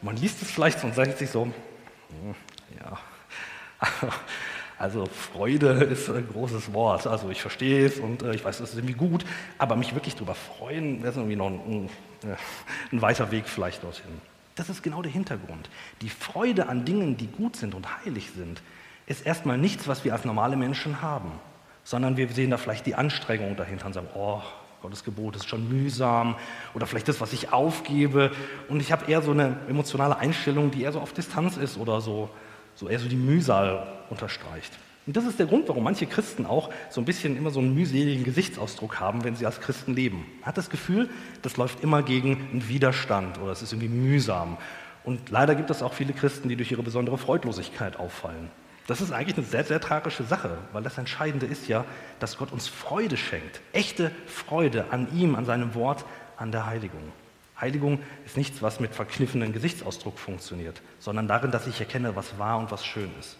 Und 0.02 0.04
man 0.04 0.16
liest 0.18 0.42
es 0.42 0.50
vielleicht 0.50 0.84
und 0.84 0.94
sagt 0.94 1.16
sich 1.16 1.30
so, 1.30 1.50
ja, 2.78 2.98
also 4.78 5.06
Freude 5.06 5.68
ist 5.84 6.10
ein 6.10 6.28
großes 6.28 6.74
Wort. 6.74 7.06
Also 7.06 7.30
ich 7.30 7.40
verstehe 7.40 7.86
es 7.86 7.98
und 7.98 8.22
äh, 8.22 8.34
ich 8.34 8.44
weiß, 8.44 8.60
es 8.60 8.70
ist 8.70 8.76
irgendwie 8.76 8.92
gut, 8.92 9.24
aber 9.56 9.74
mich 9.74 9.94
wirklich 9.94 10.14
darüber 10.14 10.34
freuen, 10.34 11.00
das 11.00 11.12
ist 11.12 11.16
irgendwie 11.16 11.36
noch 11.36 11.46
ein, 11.46 11.88
ein 12.92 13.00
weiter 13.00 13.30
Weg 13.30 13.48
vielleicht 13.48 13.84
dorthin. 13.84 14.20
Das 14.54 14.68
ist 14.68 14.82
genau 14.82 15.00
der 15.00 15.12
Hintergrund. 15.12 15.70
Die 16.02 16.10
Freude 16.10 16.68
an 16.68 16.84
Dingen, 16.84 17.16
die 17.16 17.28
gut 17.28 17.56
sind 17.56 17.74
und 17.74 17.86
heilig 18.04 18.32
sind, 18.36 18.60
ist 19.06 19.24
erstmal 19.24 19.56
nichts, 19.56 19.88
was 19.88 20.04
wir 20.04 20.12
als 20.12 20.26
normale 20.26 20.56
Menschen 20.56 21.00
haben, 21.00 21.32
sondern 21.88 22.18
wir 22.18 22.28
sehen 22.28 22.50
da 22.50 22.58
vielleicht 22.58 22.84
die 22.84 22.96
Anstrengung 22.96 23.56
dahinter 23.56 23.86
und 23.86 23.94
sagen, 23.94 24.08
oh, 24.14 24.42
Gottes 24.82 25.04
Gebot 25.04 25.36
ist 25.36 25.48
schon 25.48 25.70
mühsam 25.70 26.36
oder 26.74 26.86
vielleicht 26.86 27.08
das, 27.08 27.18
was 27.22 27.32
ich 27.32 27.50
aufgebe. 27.50 28.30
Und 28.68 28.80
ich 28.80 28.92
habe 28.92 29.10
eher 29.10 29.22
so 29.22 29.30
eine 29.30 29.56
emotionale 29.70 30.18
Einstellung, 30.18 30.70
die 30.70 30.82
eher 30.82 30.92
so 30.92 31.00
auf 31.00 31.14
Distanz 31.14 31.56
ist 31.56 31.78
oder 31.78 32.02
so, 32.02 32.28
so 32.74 32.90
eher 32.90 32.98
so 32.98 33.08
die 33.08 33.16
Mühsal 33.16 33.86
unterstreicht. 34.10 34.70
Und 35.06 35.16
das 35.16 35.24
ist 35.24 35.38
der 35.38 35.46
Grund, 35.46 35.66
warum 35.68 35.82
manche 35.82 36.04
Christen 36.04 36.44
auch 36.44 36.68
so 36.90 37.00
ein 37.00 37.06
bisschen 37.06 37.38
immer 37.38 37.48
so 37.48 37.60
einen 37.60 37.74
mühseligen 37.74 38.22
Gesichtsausdruck 38.22 39.00
haben, 39.00 39.24
wenn 39.24 39.34
sie 39.34 39.46
als 39.46 39.58
Christen 39.58 39.94
leben. 39.94 40.26
Man 40.40 40.48
hat 40.48 40.58
das 40.58 40.68
Gefühl, 40.68 41.08
das 41.40 41.56
läuft 41.56 41.82
immer 41.82 42.02
gegen 42.02 42.48
einen 42.52 42.68
Widerstand 42.68 43.38
oder 43.38 43.52
es 43.52 43.62
ist 43.62 43.72
irgendwie 43.72 43.88
mühsam. 43.88 44.58
Und 45.04 45.30
leider 45.30 45.54
gibt 45.54 45.70
es 45.70 45.82
auch 45.82 45.94
viele 45.94 46.12
Christen, 46.12 46.50
die 46.50 46.56
durch 46.56 46.70
ihre 46.70 46.82
besondere 46.82 47.16
Freudlosigkeit 47.16 47.98
auffallen. 47.98 48.50
Das 48.88 49.02
ist 49.02 49.12
eigentlich 49.12 49.36
eine 49.36 49.44
sehr, 49.44 49.64
sehr 49.64 49.80
tragische 49.82 50.24
Sache, 50.24 50.56
weil 50.72 50.82
das 50.82 50.96
Entscheidende 50.96 51.44
ist 51.44 51.68
ja, 51.68 51.84
dass 52.20 52.38
Gott 52.38 52.52
uns 52.52 52.68
Freude 52.68 53.18
schenkt. 53.18 53.60
Echte 53.74 54.10
Freude 54.26 54.86
an 54.90 55.14
ihm, 55.14 55.34
an 55.34 55.44
seinem 55.44 55.74
Wort, 55.74 56.06
an 56.38 56.52
der 56.52 56.64
Heiligung. 56.64 57.12
Heiligung 57.60 57.98
ist 58.24 58.38
nichts, 58.38 58.62
was 58.62 58.80
mit 58.80 58.94
verkniffenem 58.94 59.52
Gesichtsausdruck 59.52 60.18
funktioniert, 60.18 60.80
sondern 61.00 61.28
darin, 61.28 61.50
dass 61.50 61.66
ich 61.66 61.78
erkenne, 61.78 62.16
was 62.16 62.38
wahr 62.38 62.58
und 62.58 62.70
was 62.70 62.86
schön 62.86 63.10
ist. 63.20 63.36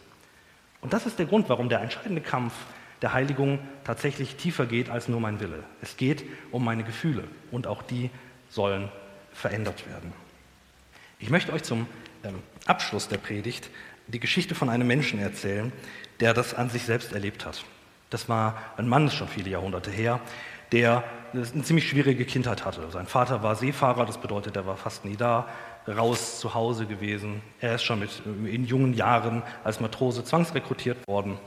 Und 0.83 0.93
das 0.93 1.07
ist 1.07 1.19
der 1.19 1.25
Grund, 1.25 1.49
warum 1.49 1.71
der 1.71 1.81
entscheidende 1.81 2.21
Kampf 2.21 2.53
der 3.01 3.15
Heiligung 3.15 3.59
tatsächlich 3.85 4.37
tiefer 4.37 4.67
geht 4.67 4.91
als 4.91 5.09
nur 5.09 5.19
mein 5.19 5.41
Wille. 5.41 5.65
Es 5.81 5.97
geht 5.97 6.25
um 6.51 6.63
meine 6.63 6.85
Gefühle 6.85 7.25
und 7.51 7.67
auch 7.67 7.83
die 7.83 8.11
sollen 8.51 8.91
verändert 9.33 9.89
werden. 9.89 10.13
Ich 11.19 11.31
möchte 11.31 11.55
euch 11.55 11.63
zum 11.63 11.87
ähm, 12.23 12.35
Abschluss 12.67 13.09
der 13.09 13.17
Predigt 13.17 13.71
die 14.09 14.21
Geschichte 14.21 14.55
von 14.55 14.69
einem 14.69 14.87
Menschen 14.87 15.19
erzählen, 15.19 15.73
der 16.21 16.35
das 16.35 16.55
an 16.55 16.71
sich 16.71 16.83
selbst 16.83 17.13
erlebt 17.13 17.45
hat. 17.47 17.65
Das 18.11 18.29
war 18.29 18.57
ein 18.77 18.89
Mann, 18.89 19.05
das 19.05 19.13
ist 19.13 19.19
schon 19.19 19.29
viele 19.29 19.51
Jahrhunderte 19.51 19.91
her, 19.91 20.21
der 20.73 21.05
eine 21.33 21.45
ziemlich 21.63 21.89
schwierige 21.89 22.25
Kindheit 22.25 22.65
hatte. 22.65 22.91
Sein 22.91 23.07
Vater 23.07 23.43
war 23.43 23.55
Seefahrer, 23.55 24.07
das 24.07 24.19
bedeutet, 24.19 24.57
er 24.57 24.67
war 24.67 24.77
fast 24.77 25.05
nie 25.05 25.17
da, 25.17 25.47
raus 25.87 26.41
zu 26.41 26.55
Hause 26.55 26.87
gewesen. 26.87 27.43
Er 27.61 27.75
ist 27.75 27.83
schon 27.83 28.01
mit, 28.01 28.11
in 28.45 28.67
jungen 28.67 28.95
Jahren 28.95 29.43
als 29.65 29.81
Matrose 29.81 30.25
zwangsrekrutiert 30.25 31.07
worden. 31.07 31.39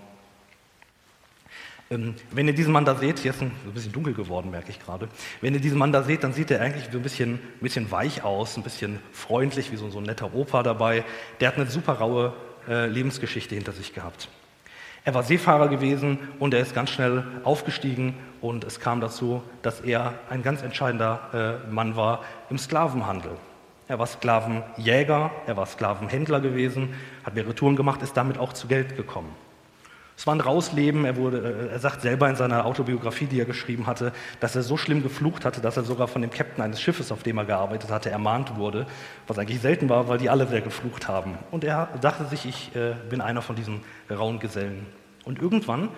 Ähm, 1.90 2.16
wenn 2.32 2.48
ihr 2.48 2.54
diesen 2.54 2.72
Mann 2.72 2.86
da 2.86 2.96
seht, 2.96 3.20
hier 3.20 3.32
ist 3.32 3.42
ein 3.42 3.52
bisschen 3.74 3.92
dunkel 3.92 4.14
geworden, 4.14 4.50
merke 4.50 4.72
ich 4.72 4.80
gerade. 4.80 5.10
Wenn 5.42 5.54
ihr 5.54 5.60
diesen 5.60 5.78
Mann 5.78 5.92
da 5.92 6.04
seht, 6.04 6.24
dann 6.24 6.34
sieht 6.34 6.50
er 6.50 6.62
eigentlich 6.62 6.86
so 6.92 6.98
ein 6.98 7.04
bisschen, 7.04 7.34
ein 7.34 7.60
bisschen 7.60 7.92
weich 7.92 8.24
aus, 8.24 8.56
ein 8.56 8.64
bisschen 8.64 9.00
freundlich, 9.12 9.72
wie 9.72 9.76
so, 9.76 9.90
so 9.90 10.00
ein 10.00 10.06
netter 10.06 10.34
Opa 10.34 10.64
dabei. 10.64 11.04
Der 11.40 11.50
hat 11.50 11.56
eine 11.56 11.68
super 11.68 11.94
raue 11.94 12.34
äh, 12.68 12.88
Lebensgeschichte 12.88 13.56
hinter 13.56 13.72
sich 13.72 13.94
gehabt. 13.94 14.30
Er 15.04 15.16
war 15.16 15.24
Seefahrer 15.24 15.68
gewesen 15.68 16.20
und 16.38 16.54
er 16.54 16.60
ist 16.60 16.76
ganz 16.76 16.92
schnell 16.92 17.24
aufgestiegen 17.44 18.16
und 18.40 18.64
es 18.64 18.80
kam 18.80 19.02
dazu, 19.02 19.42
dass 19.64 19.82
er 19.82 20.14
ein 20.30 20.44
ganz 20.44 20.62
entscheidender 20.62 21.62
äh, 21.68 21.72
Mann 21.72 21.96
war 21.96 22.22
im 22.52 22.60
Sklavenhandel. 22.60 23.32
Er 23.88 23.98
war 23.98 24.06
Sklavenjäger, 24.06 25.32
er 25.48 25.58
war 25.58 25.66
Sklavenhändler 25.66 26.40
gewesen, 26.40 26.94
hat 27.24 27.34
mehrere 27.34 27.56
Touren 27.56 27.76
gemacht, 27.76 28.02
ist 28.04 28.16
damit 28.16 28.38
auch 28.38 28.54
zu 28.54 28.68
Geld 28.68 28.96
gekommen. 28.96 29.36
Es 30.22 30.28
war 30.28 30.36
ein 30.36 30.40
Rausleben. 30.40 31.04
Er, 31.04 31.16
wurde, 31.16 31.70
äh, 31.72 31.74
er 31.74 31.80
sagt 31.80 32.02
selber 32.02 32.30
in 32.30 32.36
seiner 32.36 32.68
Autobiografie, 32.68 33.26
die 33.26 33.40
er 33.40 33.46
geschrieben 33.46 33.88
hatte, 33.88 34.14
dass 34.40 34.56
er 34.56 34.62
so 34.62 34.78
schlimm 34.78 35.02
geflucht 35.02 35.46
hatte, 35.46 35.62
dass 35.62 35.78
er 35.78 35.84
sogar 35.84 36.08
von 36.08 36.22
dem 36.22 36.30
Captain 36.30 36.64
eines 36.64 36.80
Schiffes, 36.80 37.12
auf 37.12 37.24
dem 37.24 37.40
er 37.40 37.46
gearbeitet 37.46 37.90
hatte, 37.90 38.12
ermahnt 38.12 38.56
wurde, 38.56 38.86
was 39.26 39.40
eigentlich 39.40 39.62
selten 39.62 39.90
war, 39.90 40.10
weil 40.10 40.20
die 40.20 40.30
alle 40.30 40.48
wieder 40.48 40.62
geflucht 40.62 41.08
haben. 41.08 41.40
Und 41.50 41.64
er 41.64 41.90
dachte 42.02 42.26
sich, 42.26 42.46
ich 42.46 42.76
äh, 42.76 42.94
bin 43.10 43.20
einer 43.20 43.42
von 43.42 43.56
diesen 43.56 43.82
rauen 44.12 44.38
Gesellen. 44.38 44.86
Und 45.26 45.42
irgendwann 45.42 45.90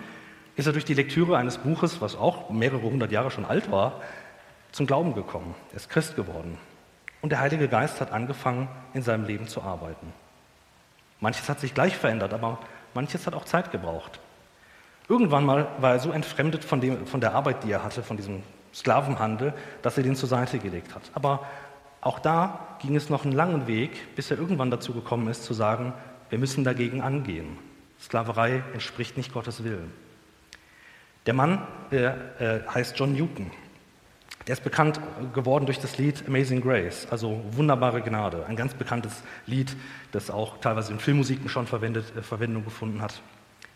ist 0.56 0.66
er 0.66 0.72
durch 0.72 0.86
die 0.86 0.94
Lektüre 0.94 1.36
eines 1.36 1.58
Buches, 1.58 2.00
was 2.00 2.16
auch 2.16 2.48
mehrere 2.48 2.80
hundert 2.80 3.12
Jahre 3.12 3.30
schon 3.30 3.44
alt 3.44 3.70
war, 3.70 4.00
zum 4.72 4.86
Glauben 4.86 5.14
gekommen. 5.14 5.54
Er 5.72 5.76
ist 5.76 5.90
Christ 5.90 6.16
geworden. 6.16 6.56
Und 7.20 7.28
der 7.28 7.40
Heilige 7.40 7.68
Geist 7.68 8.00
hat 8.00 8.10
angefangen, 8.10 8.68
in 8.94 9.02
seinem 9.02 9.26
Leben 9.26 9.48
zu 9.48 9.60
arbeiten. 9.60 10.14
Manches 11.20 11.46
hat 11.50 11.60
sich 11.60 11.74
gleich 11.74 11.94
verändert, 11.94 12.32
aber 12.32 12.58
Manches 12.94 13.26
hat 13.26 13.34
auch 13.34 13.44
Zeit 13.44 13.70
gebraucht. 13.72 14.20
Irgendwann 15.08 15.44
mal 15.44 15.68
war 15.78 15.92
er 15.92 15.98
so 15.98 16.10
entfremdet 16.10 16.64
von, 16.64 16.80
dem, 16.80 17.06
von 17.06 17.20
der 17.20 17.34
Arbeit, 17.34 17.64
die 17.64 17.72
er 17.72 17.84
hatte, 17.84 18.02
von 18.02 18.16
diesem 18.16 18.42
Sklavenhandel, 18.72 19.52
dass 19.82 19.96
er 19.96 20.02
den 20.02 20.16
zur 20.16 20.28
Seite 20.28 20.58
gelegt 20.58 20.94
hat. 20.94 21.02
Aber 21.12 21.46
auch 22.00 22.18
da 22.18 22.76
ging 22.80 22.96
es 22.96 23.10
noch 23.10 23.24
einen 23.24 23.32
langen 23.32 23.66
Weg, 23.66 24.14
bis 24.16 24.30
er 24.30 24.38
irgendwann 24.38 24.70
dazu 24.70 24.92
gekommen 24.92 25.28
ist, 25.28 25.44
zu 25.44 25.54
sagen, 25.54 25.92
wir 26.30 26.38
müssen 26.38 26.64
dagegen 26.64 27.00
angehen. 27.00 27.58
Sklaverei 28.00 28.62
entspricht 28.72 29.16
nicht 29.16 29.32
Gottes 29.32 29.64
Willen. 29.64 29.92
Der 31.26 31.34
Mann 31.34 31.66
äh, 31.90 32.04
äh, 32.04 32.60
heißt 32.68 32.98
John 32.98 33.14
Newton. 33.14 33.50
Der 34.46 34.52
ist 34.52 34.64
bekannt 34.64 35.00
geworden 35.32 35.64
durch 35.64 35.78
das 35.78 35.96
Lied 35.96 36.24
Amazing 36.26 36.60
Grace, 36.60 37.06
also 37.10 37.42
wunderbare 37.52 38.02
Gnade, 38.02 38.44
ein 38.46 38.56
ganz 38.56 38.74
bekanntes 38.74 39.22
Lied, 39.46 39.74
das 40.12 40.30
auch 40.30 40.58
teilweise 40.60 40.92
in 40.92 40.98
Filmmusiken 40.98 41.48
schon 41.48 41.66
verwendet, 41.66 42.12
äh, 42.16 42.22
Verwendung 42.22 42.64
gefunden 42.64 43.00
hat. 43.00 43.22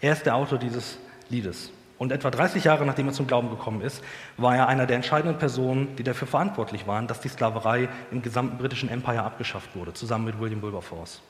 Er 0.01 0.13
ist 0.13 0.27
der 0.27 0.35
Autor 0.35 0.59
dieses 0.59 0.99
Liedes. 1.31 1.73
Und 1.97 2.13
etwa 2.13 2.31
30 2.31 2.65
Jahre 2.65 2.87
nachdem 2.87 3.09
er 3.09 3.13
zum 3.13 3.27
Glauben 3.27 3.51
gekommen 3.51 3.81
ist, 3.81 4.05
war 4.37 4.55
er 4.55 4.69
einer 4.69 4.87
der 4.87 4.97
entscheidenden 4.97 5.39
Personen, 5.39 5.97
die 5.97 6.05
dafür 6.05 6.29
verantwortlich 6.29 6.87
waren, 6.87 7.09
dass 7.09 7.21
die 7.21 7.29
Sklaverei 7.29 7.89
im 8.13 8.23
gesamten 8.23 8.59
britischen 8.59 8.89
Empire 8.89 9.23
abgeschafft 9.23 9.75
wurde, 9.75 9.95
zusammen 9.95 10.27
mit 10.27 10.39
William 10.39 10.63
Wilberforce. 10.63 11.21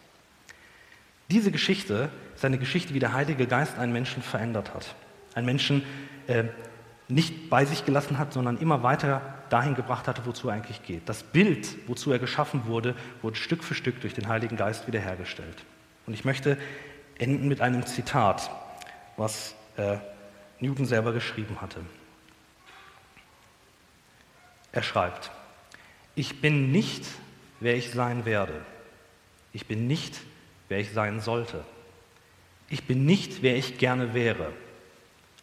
Diese 1.31 1.51
Geschichte 1.51 2.11
ist 2.35 2.45
eine 2.45 2.59
Geschichte, 2.59 2.93
wie 2.93 2.99
der 2.99 3.13
Heilige 3.13 3.47
Geist 3.47 3.79
einen 3.79 3.93
Menschen 3.93 4.23
verändert 4.23 4.75
hat. 4.75 4.95
Einen 5.35 5.47
Menschen, 5.47 5.85
äh, 6.27 6.45
nicht 7.09 7.49
bei 7.49 7.65
sich 7.65 7.85
gelassen 7.85 8.19
hat, 8.19 8.33
sondern 8.33 8.59
immer 8.59 8.83
weiter 8.83 9.23
dahin 9.49 9.75
gebracht 9.75 10.07
hatte, 10.07 10.27
wozu 10.27 10.49
er 10.49 10.55
eigentlich 10.55 10.83
geht. 10.83 11.09
Das 11.09 11.23
Bild, 11.23 11.89
wozu 11.89 12.13
er 12.13 12.19
geschaffen 12.19 12.67
wurde, 12.67 12.95
wurde 13.23 13.37
Stück 13.37 13.65
für 13.65 13.75
Stück 13.75 14.01
durch 14.03 14.15
den 14.15 14.29
Heiligen 14.29 14.57
Geist 14.57 14.87
wiederhergestellt. 14.87 15.65
Und 16.07 16.13
ich 16.13 16.25
möchte 16.25 16.59
enden 17.19 17.49
mit 17.49 17.61
einem 17.61 17.87
Zitat, 17.87 18.51
was 19.17 19.55
äh, 19.77 19.97
Newton 20.61 20.87
selber 20.87 21.13
geschrieben 21.13 21.61
hatte. 21.61 21.81
Er 24.73 24.83
schreibt, 24.83 25.31
ich 26.15 26.41
bin 26.41 26.71
nicht, 26.73 27.07
wer 27.61 27.75
ich 27.77 27.91
sein 27.91 28.25
werde. 28.25 28.61
Ich 29.53 29.67
bin 29.67 29.87
nicht, 29.87 30.21
wer 30.69 30.79
ich 30.79 30.93
sein 30.93 31.21
sollte. 31.21 31.65
Ich 32.69 32.85
bin 32.85 33.07
nicht, 33.07 33.43
wer 33.43 33.57
ich 33.57 33.79
gerne 33.79 34.13
wäre. 34.13 34.53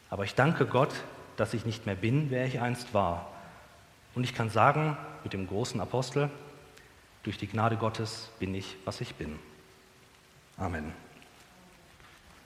Aber 0.10 0.26
ich 0.26 0.36
danke 0.36 0.68
Gott, 0.68 0.94
dass 1.38 1.54
ich 1.54 1.66
nicht 1.66 1.86
mehr 1.86 1.96
bin, 1.96 2.32
wer 2.32 2.46
ich 2.46 2.62
einst 2.62 2.94
war. 2.94 3.32
Und 4.14 4.24
ich 4.24 4.34
kann 4.34 4.50
sagen, 4.50 4.98
mit 5.24 5.34
dem 5.34 5.48
großen 5.48 5.80
Apostel, 5.82 6.30
durch 7.24 7.38
die 7.38 7.48
Gnade 7.48 7.76
Gottes 7.76 8.30
bin 8.40 8.54
ich, 8.54 8.78
was 8.86 9.02
ich 9.02 9.16
bin. 9.16 9.40
Amen. 10.58 11.05